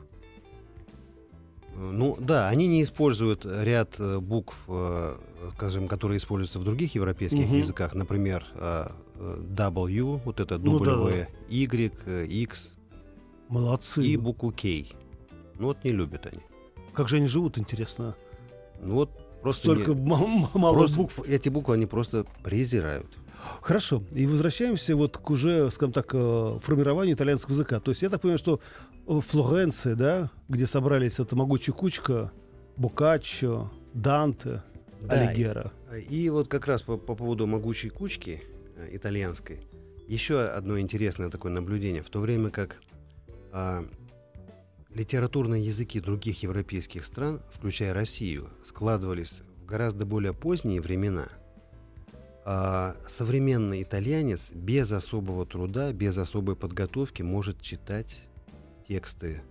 Ну 1.76 2.18
да, 2.20 2.48
они 2.48 2.68
не 2.68 2.82
используют 2.84 3.46
ряд 3.46 3.96
э, 4.00 4.20
букв, 4.20 4.56
э, 4.68 5.16
скажем, 5.56 5.88
которые 5.88 6.18
используются 6.18 6.60
в 6.60 6.64
других 6.64 6.96
европейских 6.96 7.46
Мгм. 7.48 7.58
языках, 7.58 7.94
например, 7.94 8.46
э, 8.56 8.86
э, 9.16 9.38
W, 9.56 10.22
вот 10.24 10.40
это 10.40 10.58
Ну 10.58 10.80
да, 10.80 10.92
W, 10.94 11.28
Y, 11.50 12.26
X 12.44 12.74
Молодцы. 13.50 14.06
и 14.06 14.18
букву 14.18 14.52
K. 14.52 14.86
Ну 15.60 15.68
вот 15.68 15.84
не 15.84 15.92
любят 15.92 16.26
они. 16.26 16.42
Как 16.94 17.10
же 17.10 17.18
они 17.18 17.28
живут, 17.28 17.58
интересно? 17.58 18.16
Ну 18.82 18.96
вот 18.96 19.10
просто, 19.42 19.64
Столько 19.64 19.92
не- 19.94 20.50
мало 20.54 20.74
просто 20.74 20.96
букв. 20.98 21.20
эти 21.28 21.50
буквы 21.50 21.76
они 21.76 21.86
просто 21.86 22.26
презирают. 22.44 23.08
Хорошо. 23.62 24.02
И 24.14 24.26
возвращаемся 24.26 24.96
вот 24.96 25.18
к 25.18 25.30
уже, 25.30 25.70
скажем 25.72 25.92
так, 25.92 26.12
формированию 26.64 27.16
итальянского 27.16 27.52
языка. 27.54 27.80
То 27.80 27.92
есть 27.92 28.02
я 28.02 28.10
так 28.10 28.22
понимаю, 28.22 28.40
что 28.40 28.60
э, 29.08 29.20
Флоренция, 29.20 29.96
да, 29.96 30.32
где 30.48 30.68
собрались 30.68 31.20
эта 31.20 31.36
могучая 31.36 31.76
кучка, 31.76 32.32
Боккаччо, 32.78 33.72
Данте, 33.94 34.64
Да, 35.02 35.30
Алигера. 35.30 35.72
И 36.10 36.30
вот 36.30 36.48
как 36.48 36.68
раз 36.68 36.82
по, 36.82 36.98
по 36.98 37.16
поводу 37.16 37.48
могучей 37.48 37.90
кучки 37.90 38.44
э, 38.76 38.90
итальянской, 38.92 39.62
еще 40.08 40.42
одно 40.42 40.80
интересное 40.80 41.30
такое 41.30 41.52
наблюдение. 41.52 42.04
В 42.04 42.10
то 42.10 42.20
время 42.20 42.52
как 42.52 42.78
а, 43.52 43.84
литературные 44.94 45.66
языки 45.66 46.00
других 46.00 46.44
европейских 46.44 47.06
стран, 47.06 47.42
включая 47.52 47.94
Россию, 47.94 48.50
складывались 48.66 49.42
в 49.62 49.66
гораздо 49.66 50.06
более 50.06 50.34
поздние 50.34 50.82
времена, 50.82 51.28
а 52.46 52.96
современный 53.10 53.82
итальянец 53.82 54.52
без 54.52 54.92
особого 54.92 55.46
труда, 55.46 55.92
без 55.92 56.18
особой 56.18 56.56
подготовки 56.56 57.24
может 57.24 57.62
читать 57.62 58.20
тексты, 58.88 59.42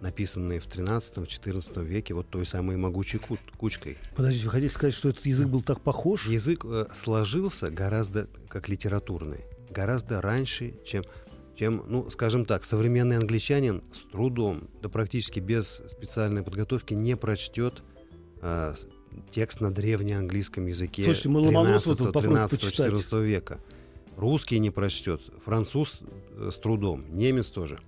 написанные 0.00 0.60
в 0.60 0.66
13-14 0.66 1.84
веке 1.84 2.14
вот 2.14 2.28
той 2.28 2.46
самой 2.46 2.76
могучей 2.76 3.18
ку- 3.18 3.38
кучкой. 3.56 3.96
Подождите, 4.16 4.44
вы 4.46 4.50
хотите 4.50 4.74
сказать, 4.74 4.94
что 4.94 5.08
этот 5.08 5.24
язык 5.26 5.48
был 5.48 5.62
так 5.62 5.80
похож? 5.80 6.26
Язык 6.26 6.64
э, 6.64 6.86
сложился 6.94 7.70
гораздо, 7.70 8.28
как 8.48 8.68
литературный, 8.68 9.40
гораздо 9.70 10.20
раньше, 10.20 10.74
чем, 10.84 11.04
чем, 11.56 11.84
ну, 11.88 12.10
скажем 12.10 12.44
так, 12.44 12.64
современный 12.64 13.16
англичанин 13.16 13.82
с 13.94 14.10
трудом, 14.10 14.68
да 14.82 14.88
практически 14.88 15.40
без 15.40 15.80
специальной 15.88 16.42
подготовки 16.42 16.92
не 16.94 17.16
прочтет 17.16 17.82
э, 18.42 18.74
текст 19.30 19.60
на 19.60 19.72
древнеанглийском 19.72 20.66
языке 20.66 21.04
Слушайте, 21.04 21.28
мы 21.30 21.40
Ломоносова-то 21.40 22.04
попробуем 22.12 22.48
почитать. 22.48 22.92
13-14 22.92 23.24
века. 23.24 23.60
Русский 24.16 24.58
не 24.58 24.70
прочтет, 24.70 25.22
француз 25.44 26.00
э, 26.36 26.50
с 26.52 26.58
трудом, 26.58 27.04
немец 27.16 27.46
тоже. 27.46 27.78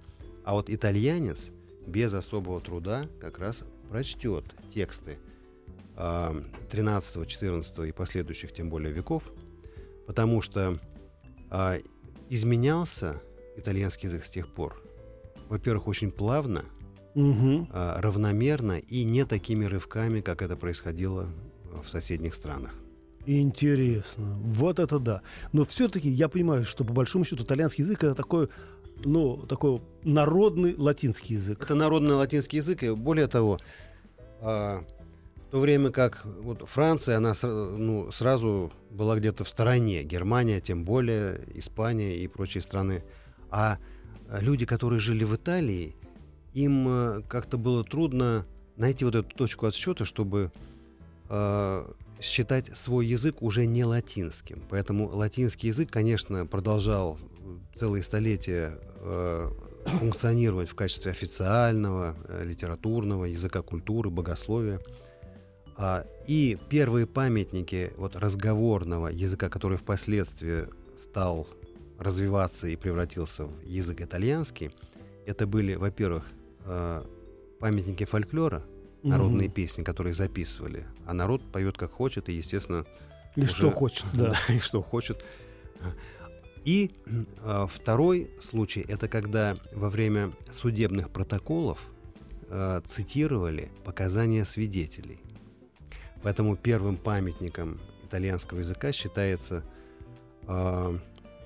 А 0.46 0.52
вот 0.52 0.70
итальянец 0.70 1.50
без 1.88 2.14
особого 2.14 2.60
труда 2.60 3.08
как 3.20 3.40
раз 3.40 3.64
прочтет 3.90 4.44
тексты 4.72 5.18
а, 5.96 6.36
13, 6.70 7.26
14 7.26 7.78
и 7.80 7.90
последующих, 7.92 8.52
тем 8.52 8.70
более 8.70 8.92
веков, 8.92 9.24
потому 10.06 10.42
что 10.42 10.78
а, 11.50 11.78
изменялся 12.30 13.20
итальянский 13.56 14.06
язык 14.08 14.24
с 14.24 14.30
тех 14.30 14.46
пор. 14.46 14.80
Во-первых, 15.48 15.88
очень 15.88 16.12
плавно, 16.12 16.64
а, 17.16 18.00
равномерно 18.00 18.78
и 18.78 19.02
не 19.02 19.24
такими 19.24 19.64
рывками, 19.64 20.20
как 20.20 20.42
это 20.42 20.56
происходило 20.56 21.26
в 21.82 21.88
соседних 21.88 22.36
странах. 22.36 22.72
Интересно. 23.26 24.38
Вот 24.44 24.78
это 24.78 25.00
да. 25.00 25.22
Но 25.52 25.64
все-таки 25.64 26.08
я 26.08 26.28
понимаю, 26.28 26.64
что 26.64 26.84
по 26.84 26.92
большому 26.92 27.24
счету 27.24 27.42
итальянский 27.42 27.82
язык 27.82 28.04
это 28.04 28.14
такой, 28.14 28.48
ну, 29.04 29.36
такой 29.48 29.82
народный 30.04 30.74
латинский 30.76 31.36
язык. 31.36 31.62
Это 31.62 31.74
народный 31.74 32.14
латинский 32.14 32.58
язык, 32.58 32.82
и 32.82 32.90
более 32.90 33.26
того, 33.26 33.58
а, 34.40 34.84
в 35.48 35.50
то 35.50 35.60
время 35.60 35.90
как 35.90 36.24
вот 36.24 36.68
Франция, 36.68 37.18
она 37.18 37.34
ну, 37.42 38.10
сразу 38.12 38.72
была 38.90 39.16
где-то 39.16 39.44
в 39.44 39.48
стороне, 39.48 40.02
Германия, 40.02 40.60
тем 40.60 40.84
более, 40.84 41.40
Испания 41.54 42.16
и 42.16 42.26
прочие 42.26 42.62
страны. 42.62 43.04
А 43.50 43.78
а, 44.28 44.40
люди, 44.40 44.66
которые 44.66 44.98
жили 44.98 45.24
в 45.24 45.36
Италии, 45.36 45.94
им 46.54 46.88
э, 46.88 47.22
как-то 47.28 47.58
было 47.58 47.84
трудно 47.84 48.46
найти 48.76 49.04
вот 49.04 49.14
эту 49.14 49.28
точку 49.36 49.66
отсчета, 49.66 50.06
чтобы 50.06 50.50
э, 51.28 51.92
считать 52.20 52.76
свой 52.76 53.06
язык 53.06 53.42
уже 53.42 53.66
не 53.66 53.84
латинским. 53.84 54.62
Поэтому 54.70 55.06
латинский 55.08 55.68
язык, 55.68 55.90
конечно, 55.90 56.46
продолжал 56.46 57.18
целые 57.78 58.02
столетия 58.02 58.78
э, 59.00 59.50
функционировать 59.86 60.68
в 60.68 60.74
качестве 60.74 61.10
официального, 61.12 62.16
э, 62.28 62.44
литературного 62.44 63.24
языка 63.26 63.62
культуры, 63.62 64.10
богословия. 64.10 64.80
А, 65.76 66.04
и 66.26 66.58
первые 66.70 67.06
памятники 67.06 67.92
вот, 67.96 68.16
разговорного 68.16 69.08
языка, 69.08 69.48
который 69.48 69.76
впоследствии 69.78 70.66
стал 71.00 71.46
развиваться 71.98 72.66
и 72.66 72.76
превратился 72.76 73.44
в 73.44 73.62
язык 73.66 74.00
итальянский, 74.00 74.70
это 75.26 75.46
были, 75.46 75.74
во-первых, 75.74 76.24
э, 76.64 77.04
памятники 77.60 78.04
фольклора, 78.04 78.62
народные 79.02 79.46
Мгм. 79.48 79.54
песни, 79.54 79.82
которые 79.82 80.14
записывали. 80.14 80.84
А 81.06 81.12
народ 81.14 81.42
поет 81.52 81.76
как 81.78 81.92
хочет, 81.92 82.28
и, 82.28 82.32
естественно, 82.32 82.84
Или 83.36 83.44
уже- 83.44 83.54
что 83.54 83.70
хочет, 83.70 84.04
да. 84.14 84.32
и 84.48 84.58
что 84.58 84.82
хочет. 84.82 85.24
И 86.66 86.90
э, 87.44 87.66
второй 87.70 88.28
случай 88.50 88.84
это 88.88 89.06
когда 89.06 89.56
во 89.72 89.88
время 89.88 90.32
судебных 90.52 91.10
протоколов 91.10 91.78
э, 92.48 92.80
цитировали 92.84 93.70
показания 93.84 94.44
свидетелей. 94.44 95.20
Поэтому 96.24 96.56
первым 96.56 96.96
памятником 96.96 97.78
итальянского 98.02 98.58
языка 98.58 98.90
считается 98.90 99.62
э, 100.48 100.98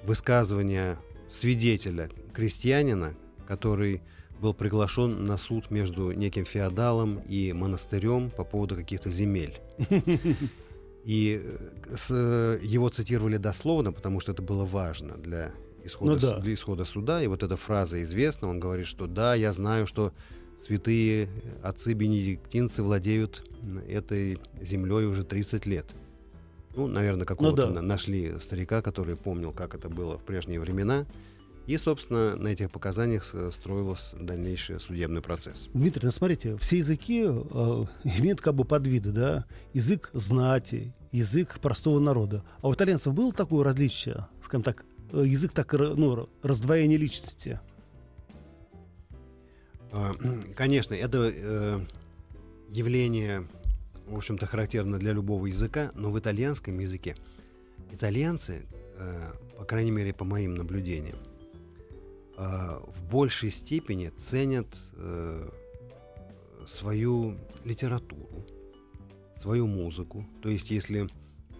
высказывание 0.04 0.96
свидетеля, 1.30 2.08
крестьянина, 2.32 3.12
который 3.46 4.00
был 4.40 4.54
приглашен 4.54 5.26
на 5.26 5.36
суд 5.36 5.70
между 5.70 6.12
неким 6.12 6.46
феодалом 6.46 7.20
и 7.28 7.52
монастырем 7.52 8.30
по 8.30 8.42
поводу 8.42 8.74
каких-то 8.74 9.10
земель. 9.10 9.60
И 11.04 11.40
э, 11.42 11.96
с- 11.96 12.58
его 12.62 12.88
цитировали 12.90 13.36
дословно, 13.36 13.92
потому 13.92 14.20
что 14.20 14.32
это 14.32 14.42
было 14.42 14.64
важно 14.64 15.16
для 15.16 15.52
исхода, 15.84 16.12
Ну 16.12 16.18
да. 16.18 16.38
для 16.40 16.54
исхода 16.54 16.84
суда, 16.84 17.22
и 17.22 17.26
вот 17.26 17.42
эта 17.42 17.56
фраза 17.56 18.02
известна, 18.02 18.48
он 18.48 18.60
говорит, 18.60 18.86
что 18.86 19.06
да, 19.06 19.34
я 19.34 19.52
знаю, 19.52 19.86
что 19.86 20.12
святые 20.62 21.28
отцы 21.62 21.94
бенедиктинцы 21.94 22.82
владеют 22.82 23.42
этой 23.88 24.38
землей 24.60 25.06
уже 25.06 25.24
30 25.24 25.64
лет. 25.66 25.86
Ну, 26.76 26.86
наверное, 26.86 27.24
какого-то 27.26 27.66
да. 27.66 27.72
на- 27.72 27.82
нашли 27.82 28.38
старика, 28.38 28.82
который 28.82 29.16
помнил, 29.16 29.52
как 29.52 29.74
это 29.74 29.88
было 29.88 30.18
в 30.18 30.22
прежние 30.22 30.60
времена. 30.60 31.06
И, 31.70 31.76
собственно, 31.76 32.34
на 32.34 32.48
этих 32.48 32.68
показаниях 32.72 33.32
строился 33.52 34.16
дальнейший 34.16 34.80
судебный 34.80 35.22
процесс. 35.22 35.68
Дмитрий, 35.72 36.06
ну 36.06 36.10
смотрите, 36.10 36.56
все 36.56 36.78
языки 36.78 37.22
э, 37.24 37.28
имеют 38.18 38.40
как 38.40 38.56
бы 38.56 38.64
подвиды, 38.64 39.12
да? 39.12 39.46
Язык 39.72 40.10
знати, 40.12 40.92
язык 41.12 41.60
простого 41.60 42.00
народа. 42.00 42.42
А 42.60 42.66
у 42.66 42.74
итальянцев 42.74 43.14
было 43.14 43.32
такое 43.32 43.62
различие, 43.62 44.26
скажем 44.42 44.64
так, 44.64 44.84
э, 45.12 45.22
язык 45.24 45.52
так, 45.52 45.72
ну, 45.74 46.28
раздвоение 46.42 46.98
личности? 46.98 47.60
А, 49.92 50.16
Конечно, 50.56 50.94
это 50.94 51.32
э, 51.32 51.78
явление, 52.68 53.44
в 54.08 54.16
общем-то, 54.16 54.44
характерно 54.44 54.98
для 54.98 55.12
любого 55.12 55.46
языка, 55.46 55.92
но 55.94 56.10
в 56.10 56.18
итальянском 56.18 56.76
языке 56.80 57.14
итальянцы, 57.92 58.66
э, 58.96 59.32
по 59.56 59.64
крайней 59.64 59.92
мере, 59.92 60.12
по 60.12 60.24
моим 60.24 60.56
наблюдениям, 60.56 61.16
в 62.42 63.04
большей 63.10 63.50
степени 63.50 64.08
ценят 64.08 64.66
э, 64.96 65.50
свою 66.68 67.36
литературу, 67.64 68.46
свою 69.36 69.66
музыку. 69.66 70.26
То 70.42 70.48
есть, 70.48 70.70
если, 70.70 71.08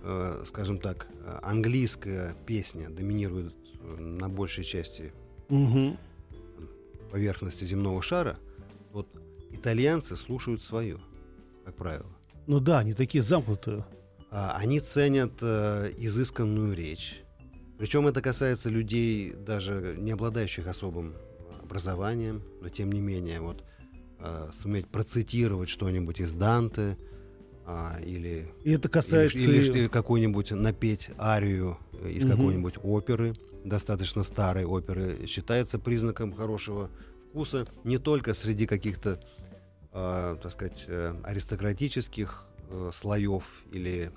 э, 0.02 0.42
скажем 0.46 0.78
так, 0.78 1.06
э, 1.10 1.38
английская 1.42 2.34
песня 2.46 2.88
доминирует 2.88 3.54
э, 3.82 3.96
на 4.00 4.28
большей 4.28 4.64
части 4.64 5.12
Мгм. 5.48 5.98
поверхности 7.10 7.64
земного 7.64 8.00
шара, 8.02 8.38
вот 8.92 9.08
итальянцы 9.50 10.16
слушают 10.16 10.62
свое, 10.62 10.96
как 11.64 11.76
правило. 11.76 12.06
Ну 12.46 12.60
да, 12.60 12.78
они 12.78 12.94
такие 12.94 13.22
замкнутые. 13.22 13.84
А 14.30 14.56
Они 14.56 14.78
ценят 14.80 15.32
э, 15.42 15.90
изысканную 15.98 16.72
речь. 16.74 17.22
Причем 17.80 18.06
это 18.06 18.20
касается 18.20 18.68
людей, 18.68 19.32
даже 19.32 19.94
не 19.96 20.10
обладающих 20.10 20.66
особым 20.66 21.14
образованием, 21.62 22.42
но 22.60 22.68
тем 22.68 22.92
не 22.92 23.00
менее, 23.00 23.40
вот 23.40 23.64
э, 24.18 24.50
суметь 24.52 24.86
процитировать 24.86 25.70
что-нибудь 25.70 26.20
из 26.20 26.30
Данте 26.32 26.98
а, 27.64 27.96
или, 28.04 28.52
И 28.64 28.72
это 28.72 28.88
или, 28.88 28.92
касается... 28.92 29.38
или 29.38 29.60
и- 29.60 29.84
ш- 29.84 29.88
какую-нибудь 29.88 30.50
напеть 30.50 31.08
арию 31.18 31.78
э, 31.94 32.10
из 32.10 32.24
Мгм. 32.24 32.36
какой-нибудь 32.36 32.74
оперы, 32.82 33.32
достаточно 33.64 34.24
старой 34.24 34.66
оперы, 34.66 35.26
считается 35.26 35.78
признаком 35.78 36.34
хорошего 36.34 36.90
вкуса 37.30 37.66
не 37.84 37.96
только 37.96 38.34
среди 38.34 38.66
каких-то, 38.66 39.22
э, 39.94 40.36
так 40.42 40.52
сказать, 40.52 40.84
э, 40.86 41.14
аристократических 41.24 42.46
э, 42.68 42.90
слоев 42.92 43.44
или 43.72 44.10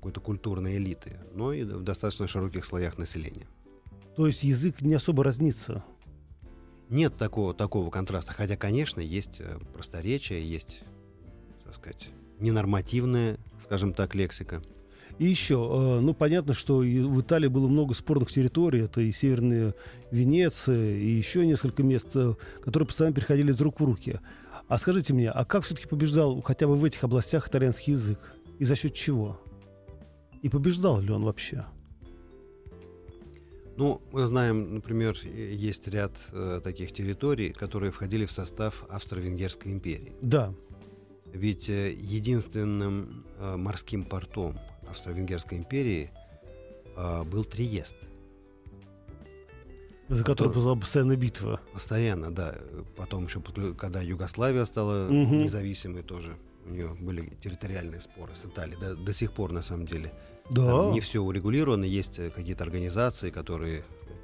какой-то 0.00 0.20
культурной 0.20 0.78
элиты, 0.78 1.18
но 1.34 1.52
и 1.52 1.62
в 1.62 1.82
достаточно 1.82 2.26
широких 2.26 2.64
слоях 2.64 2.96
населения. 2.96 3.46
То 4.16 4.26
есть 4.26 4.42
язык 4.42 4.80
не 4.80 4.94
особо 4.94 5.22
разнится. 5.22 5.84
Нет 6.88 7.16
такого, 7.16 7.52
такого 7.54 7.90
контраста, 7.90 8.32
хотя, 8.32 8.56
конечно, 8.56 9.00
есть 9.00 9.40
э, 9.40 9.58
просторечие, 9.74 10.42
есть, 10.42 10.80
так 11.64 11.74
сказать, 11.76 12.08
ненормативная, 12.40 13.38
скажем 13.62 13.92
так, 13.92 14.14
лексика. 14.14 14.62
И 15.18 15.26
еще, 15.26 15.68
э, 15.70 16.00
ну, 16.00 16.14
понятно, 16.14 16.54
что 16.54 16.78
в 16.78 17.20
Италии 17.20 17.48
было 17.48 17.68
много 17.68 17.92
спорных 17.94 18.32
территорий. 18.32 18.80
Это 18.80 19.02
и 19.02 19.12
Северная 19.12 19.74
Венеция, 20.10 20.96
и 20.96 21.10
еще 21.10 21.46
несколько 21.46 21.82
мест, 21.82 22.08
э, 22.14 22.34
которые 22.64 22.86
постоянно 22.86 23.14
переходили 23.14 23.52
из 23.52 23.60
рук 23.60 23.80
в 23.80 23.84
руки. 23.84 24.18
А 24.66 24.78
скажите 24.78 25.12
мне, 25.12 25.30
а 25.30 25.44
как 25.44 25.64
все-таки 25.64 25.86
побеждал 25.86 26.40
хотя 26.40 26.66
бы 26.66 26.74
в 26.74 26.84
этих 26.84 27.04
областях 27.04 27.48
итальянский 27.48 27.92
язык? 27.92 28.18
И 28.58 28.64
за 28.64 28.74
счет 28.74 28.94
чего? 28.94 29.40
И 30.42 30.48
побеждал 30.48 31.00
ли 31.00 31.10
он 31.12 31.24
вообще? 31.24 31.64
Ну, 33.76 34.02
мы 34.12 34.26
знаем, 34.26 34.74
например, 34.74 35.16
есть 35.24 35.88
ряд 35.88 36.12
э, 36.32 36.60
таких 36.62 36.92
территорий, 36.92 37.50
которые 37.50 37.90
входили 37.92 38.26
в 38.26 38.32
состав 38.32 38.84
Австро-Венгерской 38.90 39.72
империи. 39.72 40.12
Да. 40.20 40.52
Ведь 41.32 41.68
э, 41.70 41.92
единственным 41.92 43.24
э, 43.38 43.56
морским 43.56 44.04
портом 44.04 44.58
Австро-Венгерской 44.88 45.56
империи 45.58 46.10
э, 46.96 47.22
был 47.24 47.44
Триест. 47.44 47.96
За 50.08 50.24
который 50.24 50.48
Который- 50.48 50.54
была 50.54 50.74
постоянная 50.76 51.16
битва. 51.16 51.60
Постоянно, 51.72 52.34
да. 52.34 52.56
Потом 52.96 53.26
еще, 53.26 53.40
когда 53.74 54.02
Югославия 54.02 54.64
стала 54.66 55.06
Мгм. 55.08 55.38
независимой 55.38 56.02
тоже, 56.02 56.36
у 56.66 56.70
нее 56.70 56.90
были 57.00 57.32
территориальные 57.42 58.00
споры 58.02 58.34
с 58.34 58.44
Италией. 58.44 58.78
До, 58.78 58.94
до 58.96 59.12
сих 59.14 59.32
пор, 59.32 59.52
на 59.52 59.62
самом 59.62 59.86
деле. 59.86 60.12
Да. 60.50 60.66
Там 60.66 60.92
не 60.92 61.00
все 61.00 61.20
урегулировано. 61.22 61.84
Есть 61.84 62.18
э, 62.18 62.30
какие-то 62.30 62.64
организации, 62.64 63.30
которые 63.30 63.84
сказать, 64.04 64.20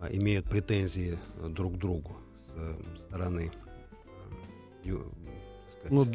а, 0.00 0.08
имеют 0.12 0.48
претензии 0.48 1.18
э, 1.38 1.48
друг 1.48 1.74
к 1.74 1.78
другу 1.78 2.12
с 2.46 2.52
э, 2.56 2.74
стороны 3.08 3.50
ю- 4.84 5.10
так 5.82 5.90
сказать, 5.90 5.90
Ну, 5.90 6.06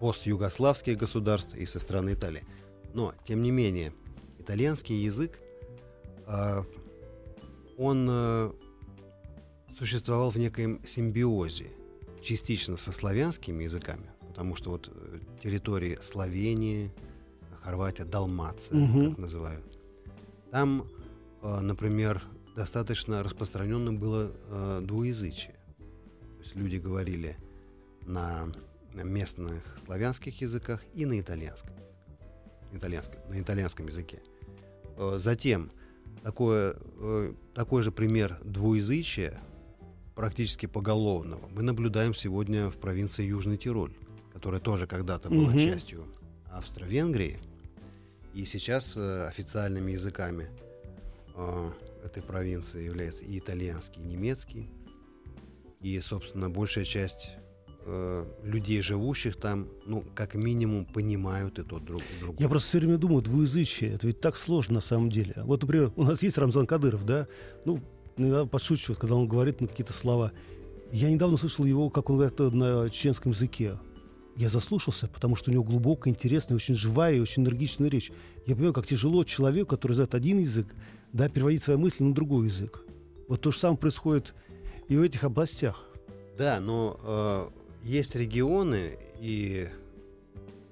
постюгославских 0.00 0.98
государств 0.98 1.54
и 1.54 1.64
со 1.64 1.78
стороны 1.78 2.14
Италии. 2.14 2.44
Но, 2.92 3.14
тем 3.24 3.42
не 3.42 3.50
менее, 3.50 3.92
итальянский 4.38 4.96
язык, 4.96 5.38
а, 6.26 6.64
он 7.78 8.54
существовал 9.78 10.30
в 10.30 10.36
некоем 10.36 10.80
симбиозе, 10.86 11.70
частично 12.22 12.76
со 12.78 12.90
славянскими 12.90 13.64
языками, 13.64 14.10
потому 14.28 14.56
что 14.56 14.70
вот 14.70 14.90
территории 15.42 15.98
Словении, 16.00 16.90
Хорватия, 17.70 18.04
Далмация, 18.04 18.76
Мгм. 18.76 19.10
как 19.10 19.18
называют, 19.18 19.78
там, 20.52 20.86
э, 21.42 21.60
например, 21.60 22.22
достаточно 22.54 23.22
распространенным 23.24 23.98
было 23.98 24.30
э, 24.48 24.80
двуязычие. 24.82 25.56
То 25.78 26.42
есть 26.42 26.54
люди 26.54 26.76
говорили 26.76 27.36
на 28.06 28.46
местных 28.94 29.62
славянских 29.84 30.40
языках 30.42 30.80
и 30.94 31.04
на 31.06 31.18
итальянском, 31.18 31.74
итальянском, 32.72 33.18
на 33.28 33.40
итальянском 33.40 33.86
языке. 33.88 34.22
Э, 34.96 35.18
Затем 35.20 35.70
такое, 36.22 36.76
э, 37.00 37.34
такой 37.52 37.82
же 37.82 37.90
пример 37.90 38.38
двуязычия, 38.44 39.40
практически 40.14 40.66
поголовного, 40.66 41.48
мы 41.48 41.62
наблюдаем 41.62 42.14
сегодня 42.14 42.70
в 42.70 42.76
провинции 42.76 43.24
Южный 43.24 43.56
Тироль, 43.58 43.92
которая 44.32 44.60
тоже 44.60 44.86
когда-то 44.86 45.28
была 45.30 45.50
Мгм. 45.50 45.58
частью 45.58 46.04
Австро-Венгрии, 46.50 47.38
и 48.36 48.44
сейчас 48.44 48.98
э, 48.98 49.26
официальными 49.26 49.92
языками 49.92 50.48
э, 51.34 51.70
этой 52.04 52.22
провинции 52.22 52.84
являются 52.84 53.24
и 53.24 53.38
итальянский, 53.38 54.02
и 54.02 54.04
немецкий, 54.04 54.68
и, 55.80 55.98
собственно, 56.00 56.50
большая 56.50 56.84
часть 56.84 57.30
э, 57.86 58.26
людей, 58.42 58.82
живущих 58.82 59.36
там, 59.36 59.68
ну, 59.86 60.04
как 60.14 60.34
минимум, 60.34 60.84
понимают 60.84 61.58
и 61.58 61.62
тот 61.62 61.86
друг 61.86 62.02
друга. 62.20 62.36
Я 62.38 62.50
просто 62.50 62.68
все 62.68 62.78
время 62.78 62.98
думаю, 62.98 63.22
двуязычие, 63.22 63.94
это 63.94 64.06
ведь 64.06 64.20
так 64.20 64.36
сложно 64.36 64.74
на 64.74 64.80
самом 64.82 65.10
деле. 65.10 65.32
Вот, 65.38 65.62
например, 65.62 65.92
у 65.96 66.02
нас 66.02 66.22
есть 66.22 66.36
Рамзан 66.36 66.66
Кадыров, 66.66 67.06
да, 67.06 67.28
ну, 67.64 67.80
иногда 68.18 68.44
подшучивают, 68.44 68.98
когда 68.98 69.14
он 69.14 69.26
говорит 69.28 69.62
ну, 69.62 69.68
какие-то 69.68 69.94
слова. 69.94 70.30
Я 70.92 71.10
недавно 71.10 71.38
слышал 71.38 71.64
его, 71.64 71.88
как 71.88 72.10
он 72.10 72.16
говорит 72.18 72.38
на 72.38 72.90
чеченском 72.90 73.32
языке. 73.32 73.78
Я 74.36 74.50
заслушался, 74.50 75.08
потому 75.08 75.34
что 75.34 75.50
у 75.50 75.54
него 75.54 75.64
глубокая, 75.64 76.12
интересная, 76.12 76.56
очень 76.56 76.74
живая 76.74 77.14
и 77.14 77.20
очень 77.20 77.42
энергичная 77.42 77.88
речь. 77.88 78.12
Я 78.44 78.54
понимаю, 78.54 78.74
как 78.74 78.86
тяжело 78.86 79.24
человеку, 79.24 79.70
который 79.70 79.92
знает 79.92 80.14
один 80.14 80.38
язык, 80.38 80.74
да, 81.12 81.30
переводить 81.30 81.62
свои 81.62 81.76
мысли 81.76 82.04
на 82.04 82.14
другой 82.14 82.46
язык. 82.46 82.84
Вот 83.28 83.40
то 83.40 83.50
же 83.50 83.58
самое 83.58 83.78
происходит 83.78 84.34
и 84.88 84.96
в 84.96 85.02
этих 85.02 85.24
областях. 85.24 85.86
Да, 86.36 86.60
но 86.60 87.00
э, 87.02 87.48
есть 87.82 88.14
регионы, 88.14 88.98
и, 89.20 89.68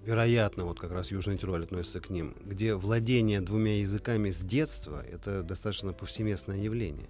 вероятно, 0.04 0.66
вот 0.66 0.78
как 0.78 0.92
раз 0.92 1.10
Южный 1.10 1.38
Тироль 1.38 1.64
относится 1.64 2.00
к 2.00 2.10
ним, 2.10 2.34
где 2.44 2.74
владение 2.74 3.40
двумя 3.40 3.78
языками 3.78 4.30
с 4.30 4.40
детства— 4.40 5.02
это 5.10 5.42
достаточно 5.42 5.94
повсеместное 5.94 6.58
явление. 6.58 7.08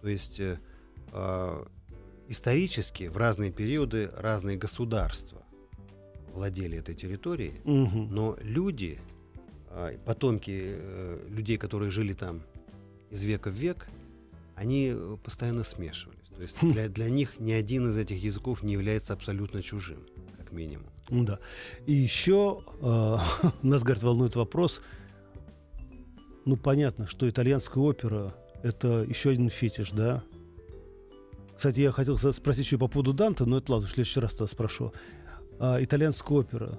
То 0.00 0.08
есть 0.08 0.40
э, 0.40 0.58
э, 1.12 1.64
исторически 2.28 3.04
в 3.04 3.16
разные 3.16 3.52
периоды 3.52 4.10
разные 4.16 4.56
государства 4.56 5.42
владели 6.32 6.78
этой 6.78 6.94
территорией, 6.94 7.54
Мгм. 7.64 8.08
но 8.14 8.36
люди, 8.42 8.98
а, 9.70 9.96
потомки 10.04 10.52
э, 10.76 11.26
людей, 11.28 11.56
которые 11.56 11.90
жили 11.90 12.12
там 12.12 12.42
из 13.10 13.22
века 13.22 13.50
в 13.50 13.54
век, 13.54 13.88
они 14.54 14.92
э, 14.94 15.16
постоянно 15.22 15.64
смешивались. 15.64 16.16
То 16.36 16.42
есть 16.42 16.56
для, 16.60 16.88
для 16.88 17.08
них 17.08 17.40
ни 17.40 17.52
один 17.52 17.88
из 17.90 17.96
этих 17.96 18.22
языков 18.22 18.62
не 18.62 18.74
является 18.74 19.12
абсолютно 19.14 19.62
чужим, 19.62 20.00
как 20.36 20.52
минимум. 20.52 20.86
Ну 21.08 21.24
Да. 21.24 21.38
И 21.86 21.92
еще 21.92 22.62
э, 22.82 23.16
нас, 23.62 23.82
говорит, 23.82 24.02
волнует 24.02 24.36
вопрос. 24.36 24.82
Ну, 26.44 26.56
понятно, 26.56 27.06
что 27.06 27.28
итальянская 27.28 27.82
опера 27.82 28.34
это 28.62 29.04
еще 29.08 29.30
один 29.30 29.48
фетиш, 29.50 29.90
да? 29.90 30.22
Кстати, 31.56 31.80
я 31.80 31.92
хотел 31.92 32.18
спросить 32.18 32.66
еще 32.66 32.78
по 32.78 32.86
поводу 32.86 33.12
Данта, 33.12 33.46
но 33.46 33.58
это 33.58 33.72
ладно, 33.72 33.88
в 33.88 33.90
следующий 33.90 34.20
раз 34.20 34.32
тогда 34.32 34.52
спрошу. 34.52 34.92
А, 35.58 35.82
итальянская 35.82 36.38
опера. 36.38 36.78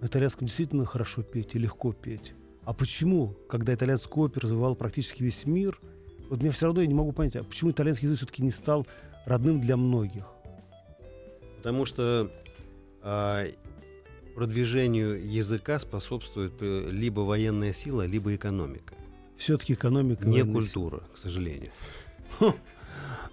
На 0.00 0.06
итальянском 0.06 0.46
действительно 0.46 0.84
хорошо 0.84 1.22
петь 1.22 1.54
и 1.54 1.58
легко 1.58 1.92
петь. 1.92 2.34
А 2.64 2.72
почему, 2.72 3.36
когда 3.48 3.72
итальянская 3.72 4.24
опера 4.24 4.44
развивала 4.44 4.74
практически 4.74 5.22
весь 5.22 5.46
мир, 5.46 5.80
вот 6.28 6.42
мне 6.42 6.50
все 6.50 6.66
равно 6.66 6.80
я 6.80 6.86
не 6.88 6.94
могу 6.94 7.12
понять, 7.12 7.36
а 7.36 7.44
почему 7.44 7.70
итальянский 7.70 8.06
язык 8.06 8.18
все-таки 8.18 8.42
не 8.42 8.50
стал 8.50 8.86
родным 9.24 9.60
для 9.60 9.76
многих? 9.76 10.26
Потому 11.58 11.86
что 11.86 12.30
а, 13.02 13.44
продвижению 14.34 15.24
языка 15.24 15.78
способствует 15.78 16.54
э, 16.60 16.90
либо 16.90 17.20
военная 17.20 17.72
сила, 17.72 18.04
либо 18.04 18.34
экономика. 18.34 18.94
Все-таки 19.36 19.74
экономика. 19.74 20.26
Не 20.26 20.42
культура, 20.42 20.98
сила. 20.98 21.08
к 21.14 21.18
сожалению. 21.18 21.70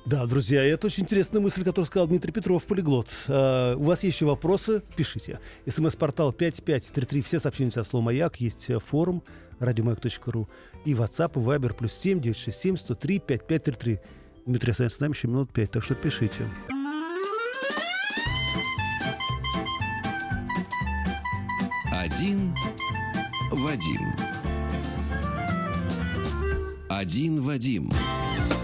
Да, 0.05 0.25
друзья, 0.25 0.63
это 0.63 0.87
очень 0.87 1.03
интересная 1.03 1.41
мысль, 1.41 1.63
которую 1.63 1.85
сказал 1.85 2.07
Дмитрий 2.07 2.31
Петров, 2.31 2.65
полиглот. 2.65 3.07
Uh, 3.27 3.75
у 3.75 3.83
вас 3.83 4.03
есть 4.03 4.15
еще 4.15 4.25
вопросы? 4.25 4.81
Пишите. 4.95 5.39
СМС-портал 5.65 6.33
5533, 6.33 7.21
все 7.21 7.39
сообщения 7.39 7.71
со 7.71 7.83
словом 7.83 8.05
«Маяк», 8.05 8.37
есть 8.41 8.69
э, 8.69 8.79
форум 8.79 9.23
радиомаяк.ру 9.59 10.49
и 10.85 10.93
WhatsApp, 10.93 11.31
и 11.35 11.39
Viber, 11.39 11.73
плюс 11.73 11.93
7 11.93 12.19
967 12.19 12.77
103 12.77 13.19
5533. 13.19 13.99
Дмитрий 14.45 14.71
останется 14.71 14.97
с 14.97 14.99
нами 14.99 15.13
еще 15.13 15.27
минут 15.27 15.51
пять, 15.51 15.71
так 15.71 15.83
что 15.83 15.95
пишите. 15.95 16.49
Один 21.91 22.53
Вадим. 23.51 24.13
Один 26.89 27.41
Вадим. 27.41 27.89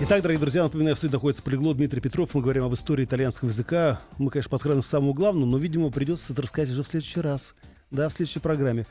Итак, 0.01 0.21
дорогие 0.21 0.39
друзья, 0.39 0.63
напоминаю, 0.63 0.95
в 0.95 0.97
студии 0.97 1.11
находится 1.11 1.43
полиглот 1.43 1.75
Дмитрий 1.75 1.99
Петров. 1.99 2.33
Мы 2.33 2.41
говорим 2.41 2.63
об 2.63 2.73
истории 2.73 3.03
итальянского 3.03 3.49
языка. 3.49 3.99
Мы, 4.17 4.31
конечно, 4.31 4.49
подхраним 4.49 4.81
к 4.81 4.85
самому 4.85 5.13
главному, 5.13 5.45
но, 5.45 5.57
видимо, 5.57 5.91
придется 5.91 6.31
это 6.31 6.41
рассказать 6.41 6.71
уже 6.71 6.83
в 6.83 6.87
следующий 6.87 7.19
раз. 7.19 7.53
Да, 7.91 8.07
в 8.07 8.13
следующей 8.13 8.39
программе. 8.39 8.87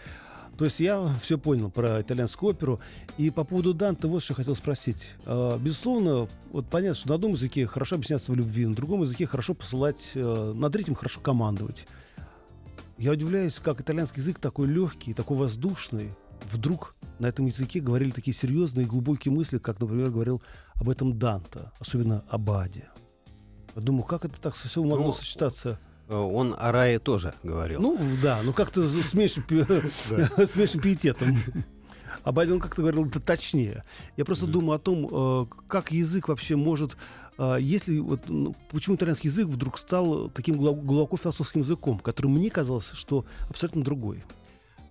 То 0.59 0.67
есть 0.67 0.81
я 0.81 1.09
все 1.23 1.39
понял 1.39 1.71
про 1.71 2.03
итальянскую 2.03 2.51
оперу. 2.51 2.79
И 3.17 3.31
по 3.31 3.45
поводу 3.45 3.73
Данте 3.73 4.07
вот 4.07 4.23
что 4.23 4.35
хотел 4.35 4.55
спросить. 4.55 5.15
А, 5.25 5.57
безусловно, 5.57 6.29
вот 6.53 6.67
понятно, 6.67 6.95
что 6.95 7.09
на 7.09 7.15
одном 7.15 7.33
языке 7.33 7.67
хорошо 7.67 7.95
объясняться 7.97 8.31
в 8.31 8.35
любви, 8.35 8.67
на 8.67 8.75
другом 8.75 9.03
языке 9.03 9.25
хорошо 9.25 9.55
посылать, 9.55 10.13
э, 10.15 10.53
на 10.55 10.69
третьем 10.69 10.95
хорошо 10.95 11.21
командовать. 11.21 11.87
Я 12.99 13.13
удивляюсь, 13.13 13.59
как 13.61 13.81
итальянский 13.81 14.21
язык 14.21 14.39
такой 14.39 14.67
легкий, 14.67 15.15
такой 15.15 15.39
воздушный, 15.39 16.11
вдруг 16.53 16.95
на 17.19 17.27
этом 17.27 17.47
языке 17.47 17.81
говорили 17.81 18.11
такие 18.11 18.35
серьезные 18.35 18.85
и 18.87 18.89
глубокие 18.89 19.33
мысли, 19.33 19.59
как, 19.59 19.81
например, 19.81 20.11
говорил 20.11 20.43
об 20.81 20.89
этом 20.89 21.19
Данта, 21.19 21.73
особенно 21.79 22.25
об 22.29 22.51
Аде. 22.51 22.89
Я 23.75 23.83
думаю, 23.83 24.05
как 24.05 24.25
это 24.25 24.41
так 24.41 24.57
совсем 24.57 24.89
могло 24.89 25.07
ну, 25.07 25.13
сочетаться? 25.13 25.79
Э, 26.09 26.17
он 26.17 26.55
о 26.59 26.73
рае 26.73 26.99
тоже 26.99 27.35
говорил. 27.43 27.81
Ну, 27.81 27.99
да, 28.23 28.41
ну 28.43 28.53
как-то 28.53 28.83
с 28.89 29.15
меньшим, 29.15 29.43
пиететом. 29.45 31.39
Об 32.25 32.39
Аде 32.39 32.53
он 32.53 32.61
как-то 32.61 32.83
говорил 32.83 33.09
точнее. 33.11 33.85
Я 34.17 34.25
просто 34.25 34.47
думаю 34.47 34.77
о 34.77 34.79
том, 34.79 35.09
э, 35.11 35.47
как 35.69 35.93
язык 35.93 36.29
вообще 36.29 36.57
может 36.57 36.97
э, 37.39 37.59
если 37.61 37.99
вот 37.99 38.29
ну, 38.29 38.55
почему 38.71 38.97
итальянский 38.97 39.31
язык 39.31 39.47
вдруг 39.47 39.79
стал 39.79 40.29
таким 40.31 40.57
глубоко 40.57 41.17
философским 41.17 41.61
языком, 41.61 41.99
который 41.99 42.27
мне 42.27 42.51
казалось, 42.51 42.91
что 42.95 43.25
абсолютно 43.49 43.85
другой. 43.85 44.25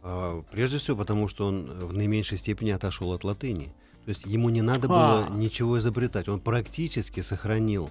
А, 0.03 0.41
прежде 0.51 0.77
всего, 0.77 0.97
потому 0.97 1.27
что 1.27 1.47
он 1.47 1.65
в 1.65 1.93
наименьшей 1.93 2.37
степени 2.37 2.69
отошел 2.69 3.11
от 3.11 3.23
латыни. 3.23 3.73
То 4.07 4.11
есть 4.11 4.25
ему 4.25 4.47
не 4.47 4.61
надо 4.61 4.87
было 4.87 5.25
а. 5.25 5.29
ничего 5.31 5.77
изобретать. 5.79 6.29
Он 6.29 6.39
практически 6.39 7.19
сохранил 7.19 7.89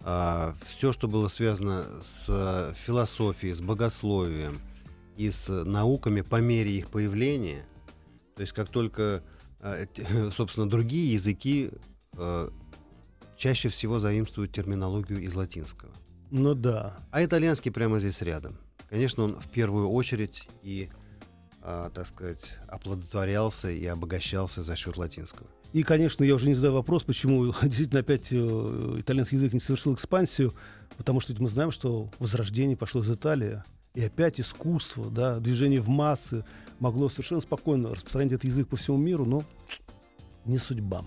а, 0.00 0.54
все, 0.66 0.90
что 0.90 1.06
было 1.06 1.28
связано 1.28 1.84
с 2.02 2.74
философией, 2.86 3.52
с 3.52 3.60
богословием 3.60 4.58
и 5.18 5.30
с 5.30 5.50
науками 5.50 6.22
по 6.22 6.40
мере 6.40 6.78
их 6.78 6.88
появления. 6.88 7.66
То 8.36 8.40
есть 8.40 8.54
как 8.54 8.70
только, 8.70 9.22
а, 9.60 9.84
собственно, 10.34 10.66
другие 10.66 11.12
языки 11.12 11.72
а, 12.14 12.50
чаще 13.36 13.68
всего 13.68 14.00
заимствуют 14.00 14.52
терминологию 14.52 15.20
из 15.20 15.34
латинского. 15.34 15.92
Ну 16.30 16.54
да. 16.54 16.96
А 17.10 17.22
итальянский 17.22 17.70
прямо 17.70 18.00
здесь 18.00 18.22
рядом. 18.22 18.56
Конечно, 18.88 19.24
он 19.24 19.38
в 19.38 19.50
первую 19.50 19.90
очередь 19.90 20.48
и 20.62 20.88
а, 21.62 21.90
так 21.90 22.06
сказать, 22.06 22.56
оплодотворялся 22.68 23.70
и 23.70 23.84
обогащался 23.84 24.62
за 24.62 24.76
счет 24.76 24.96
латинского. 24.96 25.46
И, 25.72 25.82
конечно, 25.82 26.24
я 26.24 26.34
уже 26.34 26.48
не 26.48 26.54
задаю 26.54 26.74
вопрос, 26.74 27.04
почему 27.04 27.52
действительно 27.62 28.00
опять 28.00 28.28
э, 28.32 28.96
итальянский 28.98 29.36
язык 29.36 29.52
не 29.52 29.60
совершил 29.60 29.94
экспансию, 29.94 30.54
потому 30.96 31.20
что 31.20 31.34
мы 31.40 31.48
знаем, 31.48 31.70
что 31.70 32.10
возрождение 32.18 32.76
пошло 32.76 33.02
из 33.02 33.10
Италии, 33.10 33.62
и 33.94 34.02
опять 34.02 34.40
искусство, 34.40 35.10
да, 35.10 35.38
движение 35.38 35.80
в 35.80 35.88
массы 35.88 36.44
могло 36.78 37.08
совершенно 37.08 37.40
спокойно 37.40 37.94
распространять 37.94 38.32
этот 38.32 38.44
язык 38.44 38.68
по 38.68 38.76
всему 38.76 38.96
миру, 38.96 39.24
но 39.26 39.44
не 40.46 40.58
судьба. 40.58 41.04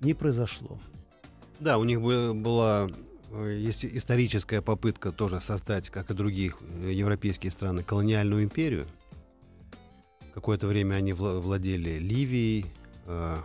Не 0.00 0.14
произошло. 0.14 0.78
Да, 1.58 1.78
у 1.78 1.84
них 1.84 2.00
была 2.00 2.88
э, 3.30 3.58
есть 3.58 3.84
историческая 3.84 4.60
попытка 4.60 5.10
тоже 5.10 5.40
создать, 5.40 5.88
как 5.88 6.10
и 6.10 6.14
других 6.14 6.58
э, 6.82 6.92
европейские 6.92 7.50
страны, 7.50 7.82
колониальную 7.82 8.44
империю– 8.44 8.86
Какое-то 10.40 10.68
время 10.68 10.94
они 10.94 11.12
владели 11.12 11.98
Ливией, 11.98 12.64
э, 13.04 13.36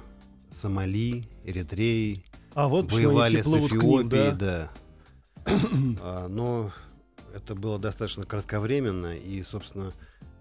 Сомали, 0.56 1.26
Эритреей. 1.44 2.26
А 2.54 2.70
вот 2.70 2.90
воевали 2.90 3.42
с 3.42 3.48
Эфиопией, 3.48 3.98
ним, 3.98 4.08
да. 4.08 4.32
да. 4.32 4.72
а, 6.02 6.28
но 6.30 6.72
это 7.34 7.54
было 7.54 7.78
достаточно 7.78 8.24
кратковременно, 8.24 9.14
и, 9.14 9.44
собственно, 9.44 9.92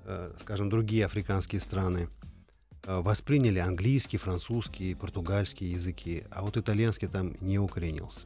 э, 0.05 0.31
скажем, 0.43 0.71
другие 0.71 1.07
африканские 1.07 1.61
страны 1.61 2.09
э, 2.85 3.01
восприняли 3.01 3.59
английский, 3.59 4.19
французский, 4.19 4.95
португальский 4.95 5.73
языки, 5.73 6.23
а 6.31 6.43
вот 6.43 6.57
итальянский 6.57 7.09
там 7.09 7.35
не 7.41 7.59
укоренился. 7.59 8.21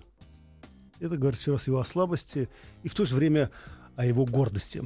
Это 1.01 1.17
говорит 1.17 1.41
еще 1.41 1.53
раз 1.53 1.67
его 1.67 1.81
о 1.81 1.85
слабости 1.87 2.51
и 2.83 2.89
в 2.89 2.95
то 2.95 3.07
же 3.07 3.15
время 3.15 3.51
о 3.97 4.05
его 4.05 4.27
гордости. 4.27 4.85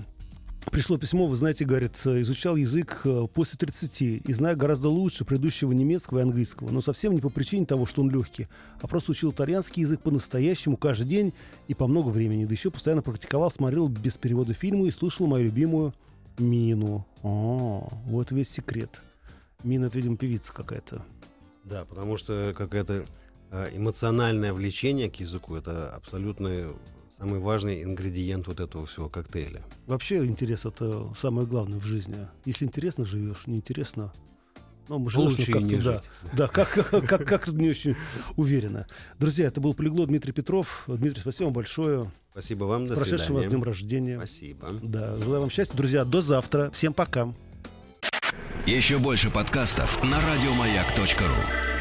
Пришло 0.70 0.96
письмо, 0.96 1.26
вы 1.26 1.36
знаете, 1.36 1.64
говорит, 1.64 1.96
изучал 2.04 2.56
язык 2.56 3.02
э, 3.04 3.26
после 3.34 3.58
30 3.58 4.02
и 4.02 4.32
знаю 4.32 4.56
гораздо 4.56 4.88
лучше 4.88 5.24
предыдущего 5.24 5.72
немецкого 5.72 6.20
и 6.20 6.22
английского, 6.22 6.70
но 6.70 6.80
совсем 6.80 7.14
не 7.14 7.20
по 7.20 7.28
причине 7.28 7.66
того, 7.66 7.84
что 7.84 8.00
он 8.00 8.10
легкий, 8.10 8.48
а 8.80 8.86
просто 8.86 9.10
учил 9.10 9.32
итальянский 9.32 9.82
язык 9.82 10.00
по-настоящему 10.00 10.76
каждый 10.76 11.06
день 11.06 11.32
и 11.68 11.74
по 11.74 11.86
много 11.86 12.08
времени. 12.08 12.46
Да 12.46 12.52
еще 12.52 12.70
постоянно 12.70 13.02
практиковал, 13.02 13.50
смотрел 13.50 13.88
без 13.88 14.16
перевода 14.16 14.54
фильмы 14.54 14.88
и 14.88 14.90
слушал 14.92 15.26
мою 15.26 15.46
любимую 15.46 15.92
Мину. 16.38 17.06
О, 17.22 17.88
вот 18.06 18.32
весь 18.32 18.48
секрет. 18.48 19.02
Мина, 19.64 19.86
это, 19.86 19.98
видимо, 19.98 20.16
певица 20.16 20.52
какая-то. 20.52 21.04
Да, 21.64 21.84
потому 21.84 22.16
что 22.16 22.54
какое-то 22.56 23.04
э, 23.50 23.68
эмоциональное 23.74 24.52
влечение 24.52 25.10
к 25.10 25.16
языку, 25.16 25.54
это 25.54 25.94
абсолютно 25.94 26.72
самый 27.22 27.38
важный 27.38 27.84
ингредиент 27.84 28.48
вот 28.48 28.58
этого 28.58 28.84
всего 28.84 29.08
коктейля. 29.08 29.62
Вообще 29.86 30.26
интерес 30.26 30.66
это 30.66 31.08
самое 31.16 31.46
главное 31.46 31.78
в 31.78 31.84
жизни. 31.84 32.16
Если 32.44 32.64
интересно 32.64 33.04
живешь, 33.04 33.46
неинтересно, 33.46 34.12
ну, 34.88 35.08
живешь 35.08 35.30
Лучше 35.30 35.52
как-то, 35.52 35.60
не 35.60 35.76
да, 35.76 35.92
жить. 35.92 36.02
да, 36.32 36.48
как, 36.48 36.70
как, 36.90 37.06
как, 37.06 37.24
как 37.24 37.46
не 37.46 37.70
очень 37.70 37.94
уверенно. 38.34 38.88
Друзья, 39.20 39.46
это 39.46 39.60
был 39.60 39.72
полиглот 39.72 40.08
Дмитрий 40.08 40.32
Петров. 40.32 40.82
Дмитрий, 40.88 41.20
спасибо 41.20 41.44
вам 41.44 41.52
большое. 41.52 42.10
Спасибо 42.32 42.64
вам, 42.64 42.86
С 42.86 42.90
до 42.90 42.96
прошедшим 42.96 43.36
вас 43.36 43.46
днем 43.46 43.62
рождения. 43.62 44.18
Спасибо. 44.18 44.70
Да, 44.82 45.16
желаю 45.18 45.42
вам 45.42 45.50
счастья. 45.50 45.76
Друзья, 45.76 46.04
до 46.04 46.22
завтра. 46.22 46.72
Всем 46.72 46.92
пока. 46.92 47.32
Еще 48.66 48.98
больше 48.98 49.30
подкастов 49.30 50.02
на 50.02 50.18
радиомаяк.ру 50.18 51.71